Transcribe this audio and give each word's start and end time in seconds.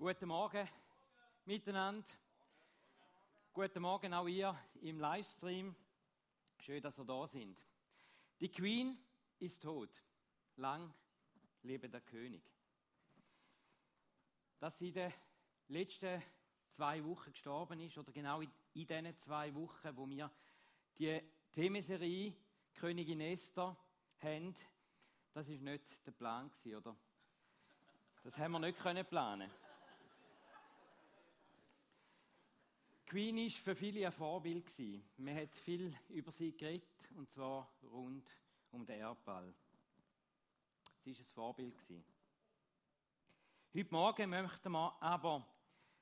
Guten 0.00 0.28
Morgen 0.28 0.68
miteinander. 1.44 2.06
Guten 3.52 3.82
Morgen 3.82 4.14
auch 4.14 4.28
ihr 4.28 4.56
im 4.80 5.00
Livestream. 5.00 5.74
Schön, 6.60 6.80
dass 6.80 7.00
ihr 7.00 7.04
da 7.04 7.26
sind. 7.26 7.60
Die 8.40 8.48
Queen 8.48 8.96
ist 9.40 9.60
tot. 9.60 9.90
Lang 10.54 10.94
lebe 11.64 11.88
der 11.88 12.00
König. 12.02 12.48
Dass 14.60 14.78
sie 14.78 14.90
in 14.90 14.94
den 14.94 15.12
letzten 15.66 16.22
zwei 16.68 17.04
Wochen 17.04 17.32
gestorben 17.32 17.80
ist, 17.80 17.98
oder 17.98 18.12
genau 18.12 18.40
in, 18.40 18.52
diesen 18.74 19.16
zwei 19.16 19.52
Wochen, 19.56 19.96
wo 19.96 20.08
wir 20.08 20.30
die 20.96 21.20
Themenserie 21.50 22.36
Königin 22.74 23.20
Esther 23.20 23.76
haben, 24.20 24.54
das 25.32 25.48
ist 25.48 25.60
nicht 25.60 26.06
der 26.06 26.12
Plan 26.12 26.48
oder? 26.66 26.96
Das 28.22 28.38
haben 28.38 28.52
wir 28.52 28.60
nicht 28.60 28.78
können 28.78 29.04
planen. 29.04 29.50
Queen 33.08 33.38
war 33.38 33.50
für 33.50 33.74
viele 33.74 34.06
ein 34.06 34.12
Vorbild. 34.12 34.66
Man 35.16 35.34
hat 35.34 35.56
viel 35.56 35.96
über 36.10 36.30
sie 36.30 36.54
geredet, 36.54 36.86
und 37.16 37.30
zwar 37.30 37.72
rund 37.90 38.30
um 38.70 38.84
den 38.84 39.00
Erdball. 39.00 39.54
Sie 41.02 41.12
war 41.14 41.18
ein 41.18 41.24
Vorbild. 41.24 41.74
Heute 43.74 43.90
Morgen 43.90 44.28
möchten 44.28 44.72
wir 44.72 45.02
aber 45.02 45.46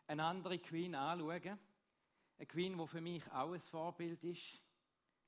eine 0.08 0.24
andere 0.24 0.58
Queen 0.58 0.96
anschauen. 0.96 1.60
Eine 2.38 2.46
Queen, 2.48 2.76
die 2.76 2.86
für 2.88 3.00
mich 3.00 3.30
auch 3.30 3.52
ein 3.52 3.60
Vorbild 3.60 4.24
ist. 4.24 4.60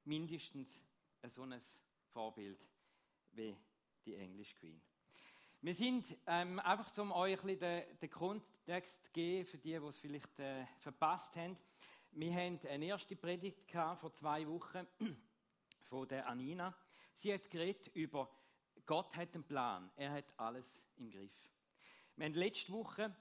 Mindestens 0.02 0.80
so 1.28 1.44
ein 1.44 1.62
Vorbild 2.08 2.58
wie 3.30 3.56
die 4.04 4.16
English 4.16 4.52
Queen. 4.56 4.82
Wir 5.60 5.74
sind 5.74 6.16
ähm, 6.28 6.60
einfach, 6.60 6.96
um 6.98 7.10
euch 7.10 7.42
ein 7.42 7.58
den, 7.58 7.98
den 7.98 8.10
Kontext 8.10 9.02
zu 9.02 9.10
geben, 9.10 9.44
für 9.44 9.58
die, 9.58 9.76
die 9.76 9.86
es 9.86 9.98
vielleicht 9.98 10.38
äh, 10.38 10.64
verpasst 10.78 11.34
haben. 11.34 11.58
Wir 12.12 12.32
haben 12.32 12.60
eine 12.68 12.84
erste 12.84 13.16
Predigt 13.16 13.66
gehabt, 13.66 14.00
vor 14.00 14.12
zwei 14.12 14.46
Wochen 14.46 14.86
von 15.88 16.06
der 16.06 16.28
Anina. 16.28 16.72
Sie 17.16 17.34
hat 17.34 17.50
geredet 17.50 17.88
über 17.88 18.30
Gott 18.86 19.16
hat 19.16 19.34
einen 19.34 19.42
Plan, 19.42 19.90
er 19.96 20.12
hat 20.12 20.32
alles 20.36 20.80
im 20.96 21.10
Griff. 21.10 21.50
Wir 22.14 22.26
haben 22.26 22.34
letzte 22.34 22.72
Woche 22.72 23.14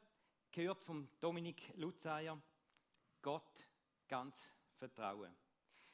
gehört 0.51 0.83
von 0.83 1.09
Dominik 1.19 1.73
Lutzeier, 1.75 2.39
Gott 3.23 3.67
ganz 4.07 4.39
vertrauen. 4.75 5.35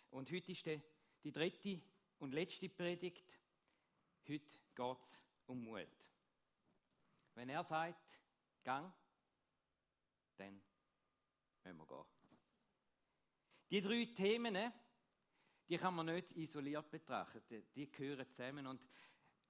Und 0.09 0.29
heute 0.29 0.51
ist 0.51 0.65
die, 0.65 0.81
die 1.23 1.31
dritte 1.31 1.81
und 2.19 2.33
letzte 2.33 2.67
Predigt. 2.67 3.39
Heute 4.27 4.59
geht 4.75 5.05
es 5.05 5.23
um 5.47 5.63
Mut. 5.63 6.12
Wenn 7.35 7.49
er 7.49 7.63
sagt, 7.63 8.19
gang, 8.63 8.93
dann 10.37 10.61
müssen 11.63 11.77
wir 11.77 11.85
gehen. 11.85 12.03
Die 13.69 13.81
drei 13.81 14.05
Themen, 14.15 14.71
die 15.67 15.77
kann 15.77 15.95
man 15.95 16.05
nicht 16.07 16.31
isoliert 16.33 16.89
betrachten. 16.91 17.65
Die 17.75 17.91
gehören 17.91 18.27
zusammen. 18.31 18.67
Und 18.67 18.81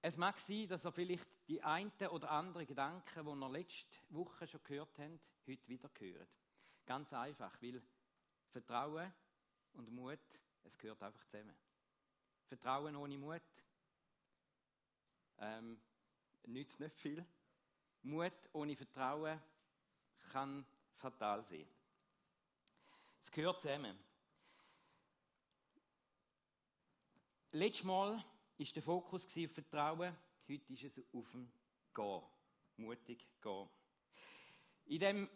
es 0.01 0.17
mag 0.17 0.37
sein, 0.39 0.67
dass 0.67 0.85
er 0.85 0.91
vielleicht 0.91 1.27
die 1.47 1.61
einen 1.61 1.91
oder 2.09 2.31
anderen 2.31 2.65
Gedanken, 2.65 3.25
die 3.25 3.41
er 3.43 3.49
letzte 3.49 3.97
Woche 4.09 4.47
schon 4.47 4.63
gehört 4.63 4.97
hat, 4.99 5.19
heute 5.47 5.67
wieder 5.69 5.89
gehört. 5.89 6.29
Ganz 6.85 7.13
einfach, 7.13 7.61
weil 7.61 7.81
Vertrauen 8.49 9.11
und 9.73 9.91
Mut, 9.91 10.19
es 10.63 10.77
gehört 10.77 11.01
einfach 11.03 11.25
zusammen. 11.25 11.55
Vertrauen 12.45 12.95
ohne 12.95 13.17
Mut 13.17 13.41
ähm, 15.39 15.81
nützt 16.45 16.79
nicht 16.79 16.99
viel. 16.99 17.25
Mut 18.03 18.33
ohne 18.51 18.75
Vertrauen 18.75 19.39
kann 20.31 20.65
fatal 20.95 21.43
sein. 21.43 21.65
Es 23.21 23.31
gehört 23.31 23.61
zusammen. 23.61 23.97
Letztes 27.51 27.83
Mal 27.83 28.16
war 28.57 28.66
der 28.75 28.83
Fokus 28.83 29.25
auf 29.25 29.51
Vertrauen, 29.51 30.16
heute 30.50 30.73
ist 30.73 30.83
es 30.83 30.97
auf 31.13 31.31
dem 31.31 31.51
Gehen. 31.94 32.22
Mutig 32.78 33.28
gehen. 33.41 33.69
In 34.85 34.99
dem 34.99 35.29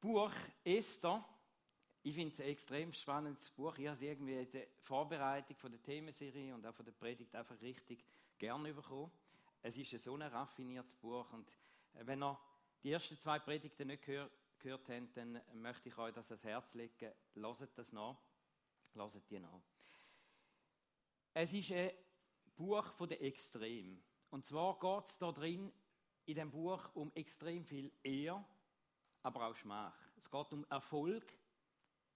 Buch 0.00 0.32
Esther, 0.62 1.24
ich 2.02 2.14
finde 2.14 2.32
es 2.32 2.40
ein 2.40 2.48
extrem 2.48 2.92
spannendes 2.92 3.50
Buch. 3.50 3.76
Ich 3.78 3.86
habe 3.86 3.96
es 3.96 4.02
irgendwie 4.02 4.34
in 4.34 4.50
der 4.50 4.66
Vorbereitung 4.82 5.56
von 5.56 5.72
der 5.72 5.82
Themenserie 5.82 6.54
und 6.54 6.64
auch 6.66 6.74
von 6.74 6.84
der 6.84 6.92
Predigt 6.92 7.34
einfach 7.34 7.60
richtig 7.60 8.04
gerne 8.36 8.72
bekommen. 8.72 9.10
Es 9.62 9.76
ist 9.76 9.92
ein 9.92 9.98
so 9.98 10.14
ein 10.14 10.22
raffiniertes 10.22 10.94
Buch 10.96 11.32
und 11.32 11.50
wenn 12.02 12.22
ihr 12.22 12.38
die 12.82 12.92
ersten 12.92 13.18
zwei 13.18 13.38
Predigten 13.38 13.88
nicht 13.88 14.04
gehört, 14.04 14.32
gehört 14.58 14.88
habt, 14.88 15.16
dann 15.16 15.40
möchte 15.52 15.88
ich 15.88 15.98
euch 15.98 16.12
das 16.12 16.30
ans 16.30 16.44
Herz 16.44 16.74
legen. 16.74 17.12
Loset 17.34 17.76
das 17.76 17.92
nach. 17.92 18.16
Loset 18.94 19.28
die 19.30 19.38
nach. 19.38 19.62
Es 21.34 21.52
ist 21.52 21.70
ein 21.72 21.92
Buch 22.56 22.92
von 22.94 23.08
der 23.08 23.22
Extrem. 23.22 24.02
Und 24.30 24.44
zwar 24.44 24.78
geht 24.78 25.08
es 25.08 25.18
da 25.18 25.32
drin 25.32 25.72
in 26.26 26.34
dem 26.34 26.50
Buch 26.50 26.94
um 26.94 27.12
extrem 27.14 27.64
viel 27.64 27.92
Ehr, 28.02 28.44
aber 29.22 29.46
auch 29.46 29.56
Schmach. 29.56 29.96
Es 30.16 30.30
geht 30.30 30.52
um 30.52 30.66
Erfolg, 30.68 31.32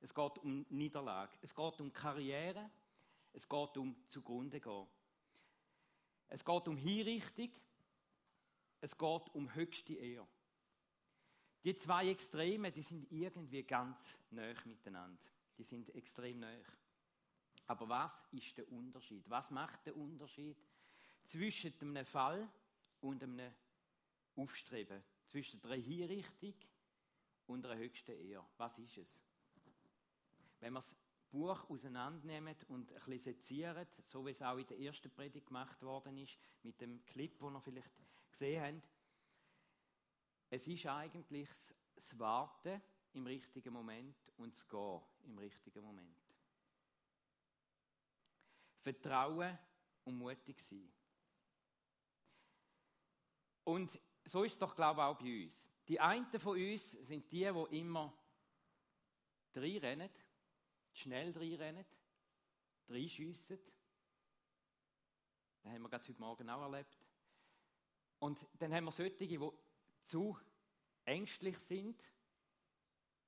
es 0.01 0.13
geht 0.13 0.39
um 0.39 0.67
Niederlage, 0.69 1.39
es 1.41 1.55
geht 1.55 1.81
um 1.81 1.93
Karriere, 1.93 2.71
es 3.33 3.49
geht 3.49 3.77
um 3.77 3.97
zugrunde 4.09 4.61
gehen. 4.61 4.87
Es 6.29 6.45
geht 6.45 6.69
um 6.69 6.77
Hinrichtung, 6.77 7.51
es 8.83 8.99
geht 8.99 9.35
um 9.35 9.55
höchste 9.55 9.95
Ehre. 9.95 10.27
Die 11.65 11.77
zwei 11.77 12.09
Extreme, 12.09 12.73
die 12.73 12.83
sind 12.83 13.11
irgendwie 13.13 13.63
ganz 13.63 14.19
nah 14.31 14.53
miteinander. 14.65 15.23
Die 15.57 15.63
sind 15.63 15.95
extrem 15.95 16.41
nah. 16.41 16.59
Aber 17.69 17.89
was 17.89 18.27
ist 18.33 18.59
der 18.59 18.71
Unterschied? 18.73 19.31
Was 19.31 19.53
macht 19.53 19.87
der 19.87 19.97
Unterschied 19.97 20.57
zwischen 21.23 21.73
einem 21.81 22.05
Fall 22.05 22.51
und 23.01 23.23
einem 23.23 23.55
Aufstreben? 24.35 25.01
Zwischen 25.29 25.63
einer 25.63 25.77
Hinrichtung 25.77 26.55
und 27.47 27.65
einer 27.65 27.77
höchsten 27.77 28.19
Ehre? 28.19 28.45
Was 28.57 28.77
ist 28.79 28.99
es? 28.99 29.17
Wenn 30.59 30.73
wir 30.73 30.81
das 30.81 30.97
Buch 31.31 31.71
auseinandernehmen 31.71 32.57
und 32.67 32.93
ein 32.93 32.99
bisschen 33.05 33.19
sezieren, 33.21 33.87
so 34.09 34.27
wie 34.27 34.33
es 34.33 34.43
auch 34.43 34.59
in 34.59 34.67
der 34.67 34.81
ersten 34.81 35.11
Predigt 35.11 35.47
gemacht 35.47 35.81
worden 35.83 36.19
ist, 36.19 36.37
mit 36.65 36.81
dem 36.81 37.07
Clip, 37.07 37.39
den 37.39 37.55
ihr 37.55 37.61
vielleicht 37.61 37.93
gesehen 38.33 38.63
habt, 38.63 38.89
es 40.51 40.67
ist 40.67 40.87
eigentlich 40.87 41.49
das 41.95 42.19
Warten 42.19 42.83
im 43.13 43.27
richtigen 43.27 43.73
Moment 43.73 44.33
und 44.37 44.55
das 44.55 44.69
Gehen 44.69 45.01
im 45.25 45.39
richtigen 45.39 45.83
Moment. 45.83 46.19
Vertrauen 48.81 49.59
und 50.05 50.17
mutig 50.17 50.61
sein. 50.61 50.93
Und 53.65 53.99
so 54.25 54.43
ist 54.45 54.53
es 54.53 54.59
doch, 54.59 54.75
glaube 54.75 55.01
ich, 55.01 55.05
auch 55.05 55.19
bei 55.19 55.45
uns. 55.45 55.69
Die 55.89 56.01
einen 56.01 56.27
von 56.39 56.59
uns 56.59 56.91
sind 56.91 57.31
die, 57.31 57.51
die 57.51 57.79
immer 57.79 58.13
reinrennen, 59.55 60.11
schnell 60.93 61.37
reinrennen, 61.37 61.87
reinschiessen. 62.89 63.59
Das 65.63 65.73
haben 65.73 65.83
wir 65.83 65.89
gerade 65.89 66.09
heute 66.09 66.21
Morgen 66.21 66.51
auch 66.51 66.63
erlebt. 66.63 67.12
Und 68.23 68.39
dann 68.61 68.73
haben 68.73 68.85
wir 68.85 68.93
solche, 68.93 69.27
die 69.27 69.41
zu 70.05 70.39
ängstlich 71.05 71.59
sind, 71.59 72.01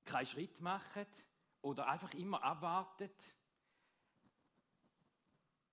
keinen 0.05 0.25
Schritt 0.25 0.61
machen 0.61 1.05
oder 1.61 1.89
einfach 1.89 2.13
immer 2.13 2.41
abwarten 2.41 3.09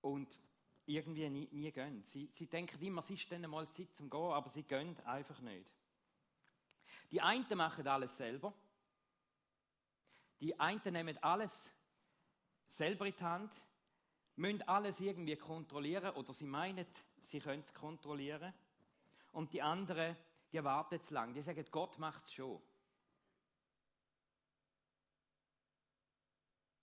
und 0.00 0.28
irgendwie 0.86 1.30
nie, 1.30 1.48
nie 1.52 1.70
gehen. 1.70 2.02
Sie, 2.02 2.32
sie 2.34 2.48
denken 2.48 2.84
immer, 2.84 3.02
es 3.02 3.10
ist 3.10 3.30
dann 3.30 3.48
mal 3.48 3.70
Zeit 3.70 3.94
zum 3.94 4.10
Gehen, 4.10 4.32
aber 4.32 4.50
sie 4.50 4.64
gehen 4.64 4.98
einfach 5.04 5.38
nicht. 5.38 5.70
Die 7.12 7.20
einen 7.20 7.46
machen 7.56 7.86
alles 7.86 8.16
selber. 8.16 8.52
Die 10.40 10.58
einen 10.58 10.82
nehmen 10.92 11.22
alles 11.22 11.70
selber 12.66 13.06
in 13.06 13.14
die 13.14 13.22
Hand, 13.22 13.62
müssen 14.34 14.62
alles 14.62 14.98
irgendwie 14.98 15.36
kontrollieren 15.36 16.12
oder 16.16 16.32
sie 16.34 16.46
meinen, 16.46 16.88
sie 17.20 17.38
können 17.38 17.62
es 17.62 17.72
kontrollieren. 17.72 18.52
Und 19.32 19.52
die 19.52 19.62
anderen 19.62 20.16
die 20.52 20.62
warten 20.62 21.00
zu 21.00 21.14
lang. 21.14 21.32
Die 21.32 21.42
sagen, 21.42 21.64
Gott 21.70 21.98
macht 21.98 22.24
es 22.24 22.34
schon. 22.34 22.62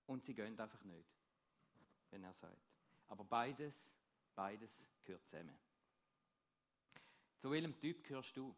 Und 0.08 0.26
sie 0.26 0.34
gehen 0.34 0.60
einfach 0.60 0.84
nicht, 0.84 1.08
wenn 2.10 2.24
er 2.24 2.34
sagt. 2.34 2.58
Aber 3.08 3.24
beides, 3.24 3.92
beides 4.34 4.72
gehört 5.04 5.24
zusammen. 5.26 5.58
Zu 7.38 7.52
welchem 7.52 7.80
Typ 7.80 8.04
gehörst 8.04 8.36
du? 8.36 8.56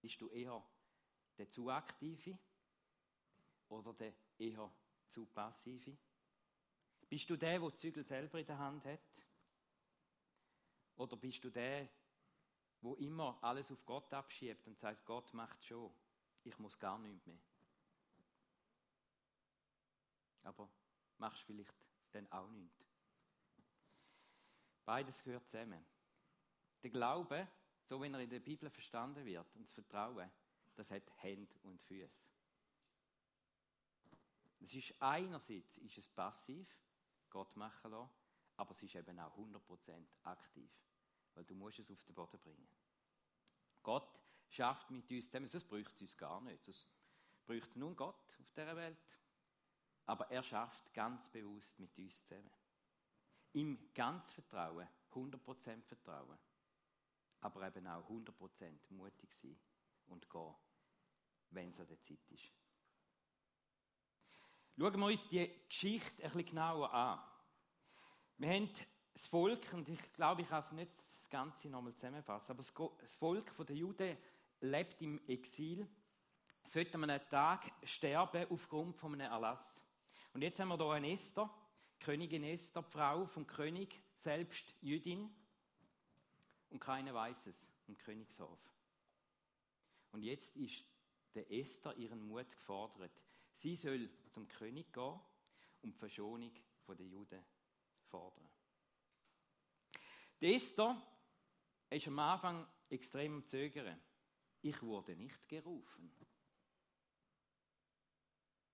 Bist 0.00 0.20
du 0.20 0.28
eher 0.30 0.64
der 1.36 1.48
zu 1.50 1.70
aktive 1.70 2.38
oder 3.68 3.92
der 3.92 4.14
eher 4.38 4.72
zu 5.10 5.26
passive? 5.26 5.96
Bist 7.08 7.28
du 7.28 7.36
der, 7.36 7.60
der 7.60 7.70
die 7.70 7.76
Zügel 7.76 8.02
selber 8.02 8.40
in 8.40 8.46
der 8.46 8.58
Hand 8.58 8.84
hat? 8.86 9.00
Oder 11.02 11.16
bist 11.16 11.42
du 11.42 11.50
der, 11.50 11.88
wo 12.80 12.94
immer 12.94 13.36
alles 13.42 13.72
auf 13.72 13.84
Gott 13.84 14.14
abschiebt 14.14 14.64
und 14.68 14.78
sagt, 14.78 15.04
Gott 15.04 15.34
macht 15.34 15.60
schon, 15.64 15.92
ich 16.44 16.56
muss 16.60 16.78
gar 16.78 16.96
nichts 16.96 17.26
mehr. 17.26 17.40
Aber 20.44 20.68
machst 21.18 21.42
vielleicht 21.42 21.74
dann 22.12 22.30
auch 22.30 22.48
nichts. 22.52 22.86
Beides 24.84 25.20
gehört 25.24 25.48
zusammen. 25.48 25.84
Der 26.84 26.90
Glaube, 26.90 27.48
so 27.82 28.00
wie 28.00 28.06
er 28.08 28.20
in 28.20 28.30
der 28.30 28.38
Bibel 28.38 28.70
verstanden 28.70 29.26
wird, 29.26 29.56
und 29.56 29.64
das 29.64 29.72
Vertrauen, 29.72 30.30
das 30.76 30.88
hat 30.92 31.02
Hände 31.16 31.52
und 31.64 31.82
Füße. 31.82 32.14
Es 34.60 34.72
ist 34.72 34.94
einerseits 35.00 35.78
ist 35.78 35.98
es 35.98 36.08
passiv, 36.08 36.68
Gott 37.28 37.56
machen 37.56 37.90
lassen, 37.90 38.12
aber 38.56 38.70
es 38.70 38.82
ist 38.84 38.94
eben 38.94 39.18
auch 39.18 39.36
100% 39.36 40.06
aktiv, 40.22 40.70
weil 41.34 41.44
du 41.44 41.54
musst 41.54 41.78
es 41.78 41.90
auf 41.90 42.04
den 42.04 42.14
Boden 42.14 42.38
bringen. 42.38 42.68
Gott 43.82 44.20
schafft 44.48 44.90
mit 44.90 45.10
uns 45.10 45.26
zusammen, 45.26 45.48
sonst 45.48 45.68
bräuchte 45.68 45.94
es 45.94 46.02
uns 46.02 46.16
gar 46.16 46.40
nicht. 46.40 46.62
Sonst 46.64 46.88
bräuchte 47.46 47.70
es 47.70 47.76
nur 47.76 47.94
Gott 47.94 48.38
auf 48.40 48.52
dieser 48.52 48.76
Welt. 48.76 48.98
Aber 50.06 50.30
er 50.30 50.42
schafft 50.42 50.92
ganz 50.94 51.28
bewusst 51.30 51.78
mit 51.78 51.96
uns 51.98 52.22
zusammen. 52.22 52.50
Im 53.52 53.92
ganz 53.94 54.32
Vertrauen, 54.32 54.88
100% 55.12 55.82
Vertrauen, 55.82 56.38
aber 57.40 57.66
eben 57.66 57.86
auch 57.86 58.08
100% 58.08 58.92
mutig 58.94 59.34
sein 59.34 59.58
und 60.06 60.28
gehen, 60.30 60.54
wenn 61.50 61.68
es 61.68 61.78
an 61.78 61.86
der 61.86 62.00
Zeit 62.00 62.30
ist. 62.30 62.50
Schauen 64.78 65.00
wir 65.00 65.06
uns 65.06 65.28
die 65.28 65.50
Geschichte 65.68 66.22
ein 66.24 66.30
bisschen 66.30 66.46
genauer 66.46 66.92
an. 66.92 67.22
Wir 68.38 68.48
haben 68.48 68.70
das 69.12 69.26
Volk, 69.26 69.72
und 69.74 69.88
ich 69.88 70.12
glaube, 70.14 70.42
ich 70.42 70.48
kann 70.48 70.60
es 70.60 70.72
nicht 70.72 71.06
Ganze 71.32 71.68
nochmal 71.70 71.94
zusammenfassen, 71.94 72.52
aber 72.52 72.62
das 73.00 73.14
Volk 73.16 73.66
der 73.66 73.74
Juden 73.74 74.16
lebt 74.60 75.00
im 75.00 75.18
Exil, 75.26 75.88
sollte 76.62 76.98
man 76.98 77.08
einen 77.08 77.28
Tag 77.30 77.72
sterben 77.84 78.46
aufgrund 78.50 78.96
von 78.96 79.14
einem 79.14 79.32
Erlass. 79.32 79.82
Und 80.34 80.42
jetzt 80.42 80.60
haben 80.60 80.68
wir 80.68 80.76
hier 80.76 80.90
eine 80.90 81.10
Esther, 81.10 81.50
Königin 82.00 82.44
Esther, 82.44 82.82
Frau 82.82 83.24
vom 83.26 83.46
König, 83.46 83.98
selbst 84.18 84.74
Jüdin, 84.82 85.34
und 86.68 86.80
keiner 86.80 87.14
weiß 87.14 87.46
es 87.46 87.66
im 87.86 87.96
Königshof. 87.96 88.58
Und 90.12 90.22
jetzt 90.22 90.54
ist 90.56 90.84
der 91.34 91.50
Esther 91.50 91.96
ihren 91.96 92.22
Mut 92.26 92.50
gefordert. 92.50 93.22
Sie 93.52 93.76
soll 93.76 94.10
zum 94.28 94.48
König 94.48 94.92
gehen 94.92 95.18
und 95.82 95.94
die 95.94 95.98
Verschonung 95.98 96.52
der 96.88 97.06
Juden 97.06 97.42
fordern. 98.04 98.48
Die 100.40 100.54
Esther 100.54 101.00
ist 101.92 102.08
am 102.08 102.18
Anfang 102.18 102.66
extrem 102.88 103.36
am 103.36 103.46
Zögern. 103.46 104.00
Ich 104.62 104.80
wurde 104.82 105.16
nicht 105.16 105.48
gerufen. 105.48 106.10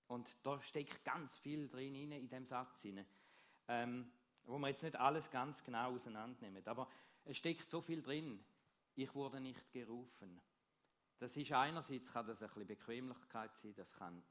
Und 0.08 0.36
da 0.42 0.60
steckt 0.62 1.04
ganz 1.04 1.36
viel 1.38 1.68
drin 1.68 1.94
in 1.94 2.28
diesem 2.28 2.46
Satz, 2.46 2.86
ähm, 3.68 4.10
wo 4.44 4.58
wir 4.58 4.68
jetzt 4.68 4.82
nicht 4.82 4.96
alles 4.96 5.30
ganz 5.30 5.62
genau 5.62 5.92
auseinandernehmen. 5.92 6.66
Aber 6.66 6.88
es 7.24 7.36
steckt 7.36 7.68
so 7.68 7.80
viel 7.80 8.02
drin. 8.02 8.42
Ich 8.94 9.14
wurde 9.14 9.40
nicht 9.40 9.70
gerufen. 9.70 10.40
Das 11.18 11.36
ist 11.36 11.52
einerseits 11.52 12.12
kann 12.12 12.26
das 12.26 12.42
ein 12.42 12.48
bisschen 12.48 12.66
Bequemlichkeit 12.66 13.54
sein, 13.56 13.74
das 13.74 13.90
kann 13.92 14.22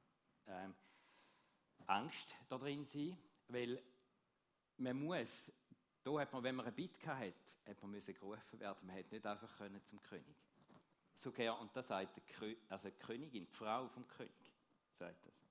ähm, 0.47 0.73
Angst 1.85 2.33
da 2.47 2.57
drin 2.57 2.85
sein, 2.85 3.17
weil 3.49 3.81
man 4.77 5.03
muss, 5.03 5.51
da 6.07 6.21
hat 6.21 6.31
man, 6.31 6.41
wenn 6.41 6.55
man 6.55 6.65
eine 6.65 6.73
Bitte 6.73 7.07
hat, 7.07 7.33
hat 7.65 7.81
man 7.81 7.91
müssen 7.91 8.13
gerufen 8.13 8.59
werden, 8.61 8.87
man 8.87 8.95
hätte 8.95 9.13
nicht 9.13 9.25
einfach 9.25 9.57
können 9.57 9.83
zum 9.83 10.01
König. 10.01 10.37
Sogar, 11.17 11.59
und 11.59 11.75
das 11.75 11.87
sagt 11.87 12.15
die, 12.15 12.57
also 12.69 12.89
die 12.89 12.95
Königin, 12.95 13.45
die 13.45 13.53
Frau 13.53 13.89
vom 13.89 14.07
König, 14.07 14.31
sagt 14.93 15.25
das. 15.25 15.43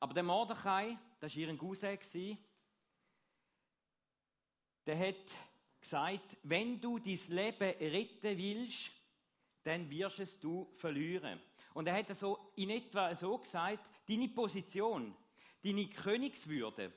Aber 0.00 0.12
der 0.12 0.22
Mordechai, 0.22 0.98
das 1.18 1.34
war 1.34 1.42
ihr 1.42 1.56
Cousin, 1.56 2.38
der 4.84 4.98
hat 4.98 5.32
gesagt, 5.80 6.36
wenn 6.42 6.78
du 6.78 6.98
dein 6.98 7.18
Leben 7.28 7.78
retten 7.78 8.36
willst, 8.36 8.90
dann 9.62 9.88
wirst 9.88 10.20
es 10.20 10.38
du 10.38 10.70
verlieren. 10.74 11.40
Und 11.72 11.88
er 11.88 11.94
hat 11.94 12.14
so 12.14 12.52
in 12.56 12.68
etwa 12.68 13.14
so 13.14 13.38
gesagt, 13.38 13.88
deine 14.06 14.28
Position, 14.28 15.16
deine 15.62 15.88
Königswürde, 15.88 16.92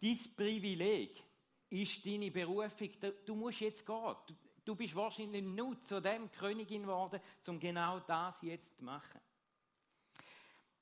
dein 0.00 0.18
Privileg 0.36 1.22
ist 1.70 2.04
deine 2.06 2.30
Berufung. 2.30 2.90
Du 3.24 3.34
musst 3.34 3.60
jetzt 3.60 3.84
gehen. 3.84 4.16
Du 4.64 4.74
bist 4.74 4.94
wahrscheinlich 4.96 5.44
nur 5.44 5.80
zu 5.84 6.00
dem 6.00 6.30
Königin 6.32 6.82
geworden, 6.82 7.20
um 7.46 7.60
genau 7.60 8.00
das 8.00 8.42
jetzt 8.42 8.76
zu 8.76 8.84
machen. 8.84 9.20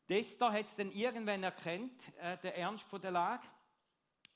Desta 0.09 0.53
hat 0.53 0.67
es 0.67 0.77
dann 0.77 0.91
irgendwann 0.93 1.43
erkannt, 1.43 2.13
äh, 2.19 2.37
der 2.39 2.57
Ernst 2.57 2.85
von 2.85 3.01
der 3.01 3.11
Lage. 3.11 3.47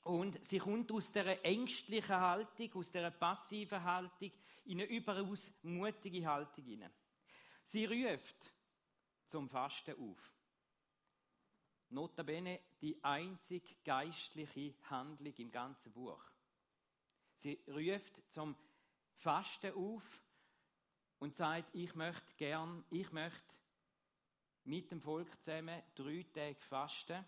Und 0.03 0.43
sie 0.43 0.57
kommt 0.57 0.91
aus 0.91 1.11
der 1.11 1.45
ängstlichen 1.45 2.15
Haltung, 2.15 2.73
aus 2.73 2.91
der 2.91 3.11
passiven 3.11 3.83
Haltung 3.83 4.31
in 4.65 4.79
eine 4.79 4.89
überaus 4.89 5.51
mutige 5.63 6.25
Haltung 6.25 6.63
hinein. 6.63 6.93
Sie 7.63 7.85
ruft 7.85 8.51
zum 9.27 9.49
Fasten 9.49 9.93
auf. 9.93 10.33
Notabene 11.89 12.59
die 12.81 13.03
einzig 13.03 13.83
geistliche 13.83 14.75
Handlung 14.89 15.33
im 15.37 15.51
ganzen 15.51 15.91
Buch. 15.91 16.23
Sie 17.39 17.59
ruft 17.67 18.21
zum 18.31 18.55
Fasten 19.15 19.73
auf 19.73 20.03
und 21.19 21.35
sagt, 21.35 21.73
ich 21.73 21.93
möchte 21.95 22.33
gern, 22.37 22.85
ich 22.89 23.11
möchte 23.11 23.55
mit 24.63 24.91
dem 24.91 25.01
Volk 25.01 25.29
zusammen 25.41 25.81
drei 25.95 26.25
Tage 26.33 26.61
fasten. 26.61 27.25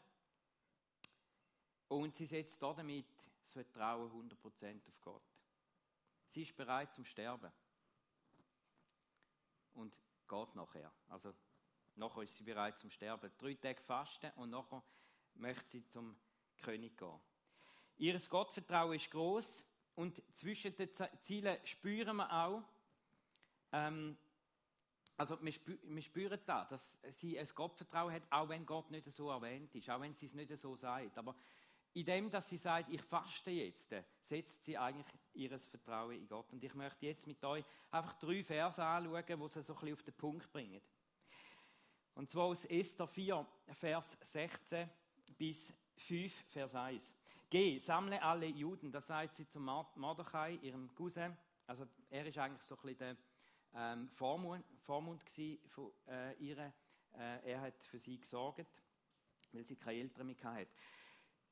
Und 1.88 2.16
sie 2.16 2.26
setzt 2.26 2.62
damit 2.62 3.08
das 3.44 3.54
Vertrauen 3.54 4.30
100% 4.30 4.88
auf 4.88 5.02
Gott. 5.02 5.24
Sie 6.30 6.44
ist 6.44 6.56
bereit 6.56 6.94
zum 6.94 7.04
Sterben. 7.06 7.52
Und 9.74 9.98
geht 10.28 10.56
nachher. 10.56 10.92
Also 11.10 11.34
Nachher 11.96 12.24
ist 12.24 12.36
sie 12.38 12.44
bereit 12.44 12.80
zum 12.80 12.90
Sterben. 12.90 13.32
Drei 13.38 13.54
Tage 13.56 13.82
fasten 13.82 14.32
und 14.38 14.50
nachher 14.50 14.82
möchte 15.36 15.70
sie 15.70 15.88
zum 15.88 16.16
König 16.62 16.98
gehen. 16.98 17.20
Ihr 17.98 18.20
Gottvertrauen 18.20 18.96
ist 18.96 19.12
groß 19.12 19.66
und 19.96 20.22
zwischen 20.36 20.76
den 20.76 20.90
Zielen 21.20 21.58
spüren 21.66 22.18
wir 22.18 22.32
auch, 22.32 22.64
ähm, 23.72 24.18
also 25.18 25.38
wir, 25.42 25.52
spü 25.52 25.78
wir 25.84 26.02
spüren 26.02 26.40
da, 26.46 26.66
dass 26.66 26.98
sie 27.10 27.38
ein 27.38 27.48
Gottvertrauen 27.54 28.14
hat, 28.14 28.24
auch 28.30 28.50
wenn 28.50 28.66
Gott 28.66 28.90
nicht 28.90 29.12
so 29.12 29.30
erwähnt 29.30 29.74
ist, 29.76 29.90
auch 29.90 30.02
wenn 30.02 30.16
sie 30.16 30.26
es 30.26 30.34
nicht 30.34 30.58
so 30.58 30.76
sagt. 30.76 31.18
Aber 31.18 31.36
in 31.94 32.06
dem, 32.06 32.30
dass 32.30 32.50
sie 32.50 32.58
sagt, 32.58 32.90
ich 32.90 33.02
faste 33.02 33.52
jetzt, 33.52 33.94
setzt 34.24 34.64
sie 34.64 34.78
eigentlich 34.78 35.08
ihr 35.34 35.60
Vertrauen 35.60 36.16
in 36.16 36.28
Gott. 36.28 36.52
Und 36.52 36.64
ich 36.64 36.74
möchte 36.74 37.06
jetzt 37.06 37.28
mit 37.28 37.44
euch 37.44 37.66
einfach 37.92 38.14
drei 38.14 38.44
Verse 38.44 38.84
anschauen, 38.84 39.26
die 39.28 39.50
sie 39.50 39.62
so 39.62 39.74
ein 39.74 39.80
bisschen 39.80 39.94
auf 39.94 40.04
den 40.04 40.14
Punkt 40.16 40.52
bringen. 40.52 40.82
Und 42.16 42.30
zwar 42.30 42.46
aus 42.46 42.66
Esther 42.66 43.08
4, 43.08 43.46
Vers 43.74 44.18
16 44.22 44.90
bis 45.38 45.74
5, 45.98 46.34
Vers 46.50 46.76
1. 46.76 47.14
Geh, 47.52 47.80
sammle 47.80 48.24
alle 48.24 48.46
Juden, 48.46 48.94
das 48.94 49.08
sagt 49.08 49.36
sie 49.36 49.46
zum 49.46 49.66
Mordechai, 49.96 50.54
ihrem 50.62 50.90
Cousin. 50.96 51.36
Also 51.68 51.86
er 52.10 52.26
ist 52.26 52.38
eigentlich 52.38 52.64
so 52.64 52.76
ein 52.76 52.82
bisschen 52.82 52.98
der 53.00 53.18
ähm, 53.76 54.10
Vormund, 54.14 54.64
Vormund 54.86 55.22
von 55.68 55.92
äh, 56.08 56.34
ihr. 56.36 56.58
Äh, 56.58 57.52
er 57.52 57.60
hat 57.60 57.84
für 57.84 58.00
sie 58.00 58.18
gesorgt, 58.18 58.82
weil 59.52 59.66
sie 59.66 59.76
keine 59.76 60.00
Eltern 60.00 60.28
mehr 60.28 60.44
hatte. 60.46 60.72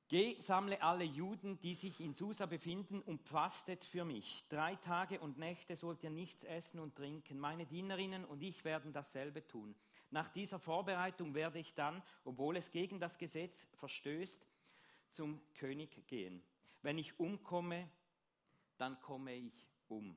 Geh, 0.08 0.40
sammle 0.40 0.82
alle 0.82 1.04
Juden, 1.04 1.60
die 1.60 1.76
sich 1.76 2.00
in 2.00 2.14
Susa 2.14 2.46
befinden, 2.46 3.02
und 3.02 3.22
fastet 3.22 3.84
für 3.84 4.06
mich. 4.06 4.46
Drei 4.48 4.78
Tage 4.78 5.20
und 5.20 5.38
Nächte 5.38 5.76
sollt 5.76 6.02
ihr 6.02 6.12
nichts 6.12 6.46
essen 6.46 6.80
und 6.80 6.96
trinken. 6.96 7.38
Meine 7.38 7.66
Dienerinnen 7.66 8.24
und 8.24 8.42
ich 8.42 8.64
werden 8.64 8.94
dasselbe 8.94 9.46
tun. 9.46 9.76
Nach 10.12 10.30
dieser 10.30 10.60
Vorbereitung 10.60 11.34
werde 11.36 11.60
ich 11.60 11.74
dann, 11.76 12.02
obwohl 12.24 12.56
es 12.56 12.72
gegen 12.72 13.02
das 13.02 13.18
Gesetz 13.18 13.68
verstößt, 13.74 14.48
zum 15.10 15.42
König 15.56 16.08
gehen. 16.08 16.44
Wenn 16.82 16.98
ich 16.98 17.20
umkomme, 17.20 17.90
dann 18.78 19.00
komme 19.02 19.36
ich 19.36 19.68
um. 19.88 20.16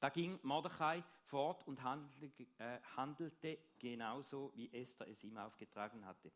Da 0.00 0.08
ging 0.10 0.38
Mordechai 0.42 1.02
fort 1.24 1.66
und 1.66 1.82
handelte, 1.82 2.46
äh, 2.58 2.80
handelte 2.96 3.58
genauso, 3.78 4.52
wie 4.54 4.72
Esther 4.72 5.08
es 5.08 5.24
ihm 5.24 5.36
aufgetragen 5.36 6.04
hatte. 6.04 6.30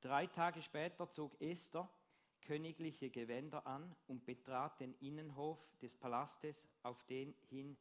Drei 0.00 0.26
Tage 0.26 0.62
später 0.62 1.10
zog 1.10 1.40
Esther 1.40 1.88
königliche 2.42 3.10
Gewänder 3.10 3.66
an 3.66 3.94
und 4.06 4.24
betrat 4.24 4.80
den 4.80 4.94
Innenhof 5.00 5.58
des 5.82 5.96
Palastes, 5.96 6.68
auf 6.82 7.02
den 7.04 7.34
hin 7.50 7.76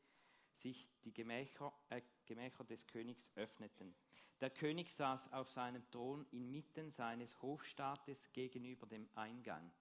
sich 0.55 0.89
die 1.03 1.13
Gemächer, 1.13 1.71
äh, 1.89 2.01
Gemächer 2.25 2.63
des 2.65 2.85
Königs 2.87 3.31
öffneten. 3.35 3.95
Der 4.39 4.51
König 4.51 4.93
saß 4.93 5.33
auf 5.33 5.49
seinem 5.49 5.89
Thron 5.89 6.25
inmitten 6.31 6.91
seines 6.91 7.41
Hofstaates 7.41 8.31
gegenüber 8.33 8.85
dem 8.85 9.09
Eingang. 9.15 9.71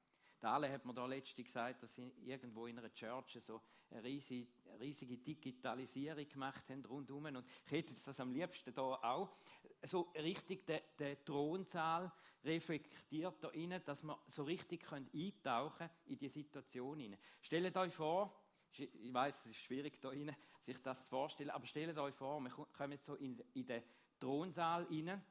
Der 0.40 0.50
Ale 0.50 0.72
hat 0.72 0.84
mir 0.84 0.94
da 0.94 1.06
letztens 1.06 1.46
gesagt, 1.46 1.82
dass 1.82 1.94
sie 1.94 2.10
irgendwo 2.24 2.66
in 2.66 2.78
einer 2.78 2.92
Church 2.92 3.38
so 3.42 3.60
eine 3.90 4.02
riesige, 4.02 4.48
riesige 4.80 5.18
Digitalisierung 5.18 6.28
gemacht 6.28 6.68
haben 6.70 6.84
rundherum. 6.86 7.26
Und 7.26 7.46
ich 7.66 7.72
hätte 7.72 7.90
jetzt 7.90 8.06
das 8.06 8.18
am 8.20 8.32
liebsten 8.32 8.72
da 8.74 8.82
auch 8.82 9.34
so 9.82 10.12
richtig 10.14 10.66
den, 10.66 10.80
den 10.98 11.22
Thronsaal 11.24 12.10
reflektiert 12.44 13.42
da 13.42 13.48
rein, 13.48 13.82
dass 13.84 14.02
wir 14.02 14.18
so 14.28 14.44
richtig 14.44 14.84
können 14.84 15.10
eintauchen 15.12 15.90
in 16.06 16.18
die 16.18 16.28
Situation 16.28 16.98
hinein. 16.98 17.20
Stellt 17.42 17.76
euch 17.76 17.94
vor, 17.94 18.42
ich 18.72 19.12
weiß, 19.12 19.34
es 19.40 19.46
ist 19.46 19.56
schwierig 19.56 20.00
da 20.00 20.08
rein, 20.08 20.34
sich 20.62 20.80
das 20.82 21.02
zu 21.02 21.08
vorstellen, 21.08 21.50
aber 21.50 21.66
stellt 21.66 21.96
euch 21.98 22.14
vor, 22.14 22.40
wir 22.40 22.50
kommen 22.50 22.98
so 22.98 23.14
in, 23.14 23.38
in 23.54 23.66
den 23.66 23.82
Thronsaal 24.18 24.84
rein, 24.84 25.22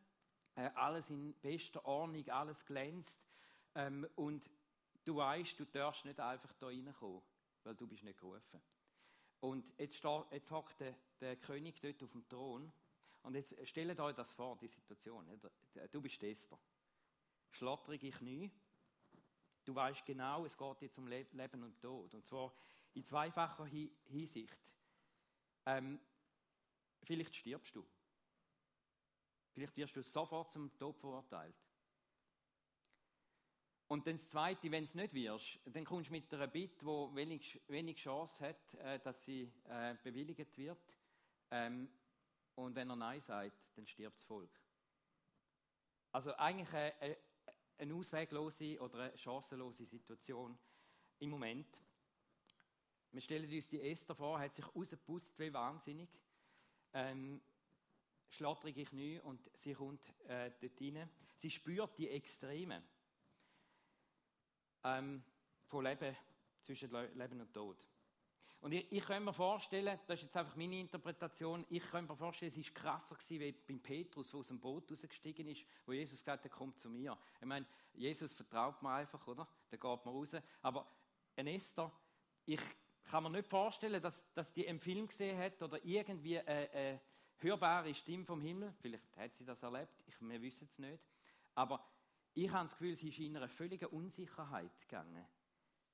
äh, 0.56 0.70
alles 0.76 1.10
in 1.10 1.34
bester 1.36 1.86
Ordnung, 1.86 2.28
alles 2.30 2.66
glänzt 2.66 3.18
ähm, 3.76 4.08
und 4.16 4.50
du 5.04 5.18
weißt, 5.18 5.60
du 5.60 5.66
darfst 5.66 6.06
nicht 6.06 6.20
einfach 6.20 6.54
da 6.54 6.68
reinkommen, 6.68 7.22
weil 7.64 7.76
du 7.76 7.88
bist 7.88 8.04
nicht 8.04 8.20
gerufen. 8.20 8.62
Und 9.42 9.66
jetzt, 9.78 10.04
jetzt 10.32 10.52
hockt 10.52 10.80
der, 10.80 10.96
der 11.20 11.36
König 11.36 11.80
dort 11.82 12.02
auf 12.04 12.12
dem 12.12 12.28
Thron 12.28 12.72
und 13.24 13.36
jetzt 13.36 13.56
stellt 13.68 14.00
euch 14.00 14.16
das 14.16 14.32
vor, 14.32 14.58
die 14.58 14.68
Situation. 14.68 15.28
Du 15.92 16.02
bist 16.02 16.22
Esther. 16.24 16.60
Schlottrige 17.52 18.12
Knie. 18.12 18.52
Du 19.64 19.74
weißt 19.74 20.06
genau, 20.06 20.46
es 20.46 20.56
geht 20.56 20.82
jetzt 20.84 20.98
um 21.00 21.08
Leben 21.08 21.64
und 21.64 21.82
Tod. 21.82 22.14
Und 22.14 22.26
zwar 22.28 22.54
in 22.94 23.04
zweifacher 23.04 23.66
Hinsicht. 23.66 24.60
Ähm, 25.66 26.00
vielleicht 27.02 27.36
stirbst 27.36 27.76
du. 27.76 27.86
Vielleicht 29.56 29.78
wirst 29.78 29.96
du 29.96 30.04
sofort 30.04 30.52
zum 30.52 30.78
Tod 30.78 30.98
verurteilt. 30.98 31.56
Und 33.88 34.06
dann 34.06 34.18
das 34.18 34.30
Zweite, 34.30 34.70
wenn 34.70 34.84
es 34.84 34.96
nicht 34.96 35.14
wirst, 35.14 35.60
dann 35.64 35.86
kommst 35.86 36.10
du 36.10 36.14
mit 36.14 36.34
einer 36.34 36.48
Bitte, 36.48 36.84
die 36.84 37.16
wenig, 37.16 37.62
wenig 37.68 37.98
Chance 37.98 38.38
hat, 38.46 38.74
äh, 38.74 39.00
dass 39.00 39.24
sie 39.24 39.50
äh, 39.70 39.96
bewilligt 40.04 40.58
wird. 40.58 40.98
Ähm, 41.52 41.90
und 42.56 42.76
wenn 42.76 42.90
er 42.90 42.98
Nein 42.98 43.22
sagt, 43.22 43.78
dann 43.78 43.88
stirbt 43.88 44.18
das 44.18 44.26
Volk. 44.26 44.52
Also 46.12 46.36
eigentlich 46.36 46.74
eine, 46.74 47.18
eine 47.78 47.94
ausweglose 47.94 48.82
oder 48.82 49.00
eine 49.00 49.18
chancenlose 49.18 49.86
Situation 49.86 50.60
im 51.20 51.30
Moment. 51.30 51.80
Wir 53.12 53.22
stellen 53.22 53.50
uns 53.50 53.70
die 53.70 53.82
Esther 53.82 54.16
vor, 54.16 54.38
hat 54.38 54.54
sich 54.54 54.76
rausgeputzt 54.76 55.40
wie 55.40 55.54
wahnsinnig. 55.54 56.10
Ähm, 56.92 57.42
schlottrige 58.36 58.86
Knie 58.86 59.20
und 59.20 59.50
sie 59.56 59.74
kommt 59.74 60.02
äh, 60.28 60.52
dort 60.60 60.82
rein. 60.82 61.10
Sie 61.38 61.50
spürt 61.50 61.98
die 61.98 62.10
Extreme 62.10 62.84
ähm, 64.84 65.24
von 65.66 65.84
Leben, 65.84 66.16
zwischen 66.62 66.92
Leben 66.92 67.42
und 67.42 67.54
Tod. 67.54 67.88
Und 68.62 68.72
ich, 68.72 68.92
ich 68.92 69.06
kann 69.06 69.24
mir 69.24 69.34
vorstellen, 69.34 70.00
das 70.08 70.20
ist 70.20 70.24
jetzt 70.24 70.38
einfach 70.38 70.56
meine 70.56 70.80
Interpretation, 70.80 71.66
ich 71.70 71.84
kann 71.84 72.08
mir 72.08 72.16
vorstellen, 72.16 72.52
es 72.56 72.58
war 72.58 72.74
krasser 72.74 73.16
gewesen, 73.16 73.40
wie 73.40 73.52
beim 73.52 73.80
Petrus, 73.80 74.32
der 74.32 74.40
aus 74.40 74.48
dem 74.48 74.60
Boot 74.60 74.92
rausgestiegen 74.92 75.48
ist, 75.48 75.66
wo 75.86 75.94
Jesus 75.94 76.20
gesagt 76.20 76.46
hat, 76.46 76.52
komm 76.52 76.76
zu 76.78 76.90
mir. 76.90 77.18
Ich 77.40 77.46
meine, 77.46 77.66
Jesus 77.94 78.34
vertraut 78.34 78.82
mir 78.82 78.90
einfach, 78.90 79.28
oder? 79.28 79.48
Dann 79.70 79.80
geht 79.80 80.06
man 80.06 80.16
raus. 80.16 80.30
Aber 80.64 80.92
ein 81.36 81.48
Esther, 81.48 81.92
ich 82.46 82.62
kann 83.04 83.24
mir 83.24 83.30
nicht 83.30 83.48
vorstellen, 83.48 84.02
dass, 84.02 84.26
dass 84.34 84.52
die 84.52 84.68
einen 84.68 84.80
Film 84.80 85.08
gesehen 85.08 85.38
hat 85.38 85.62
oder 85.62 85.84
irgendwie 85.86 86.40
eine, 86.40 86.70
eine 86.72 87.02
hörbare 87.38 87.94
Stimme 87.94 88.26
vom 88.26 88.42
Himmel. 88.42 88.74
Vielleicht 88.82 89.16
hat 89.18 89.36
sie 89.36 89.46
das 89.46 89.62
erlebt, 89.64 90.04
ich, 90.06 90.20
wir 90.22 90.42
wissen 90.42 90.66
es 90.66 90.80
nicht. 90.80 91.04
Aber 91.54 91.86
ich 92.34 92.50
habe 92.50 92.66
das 92.66 92.78
Gefühl, 92.78 92.96
sie 92.96 93.10
ist 93.10 93.20
in 93.20 93.38
einer 93.38 93.48
völligen 93.48 93.88
Unsicherheit 93.88 94.82
gegangen. 94.82 95.26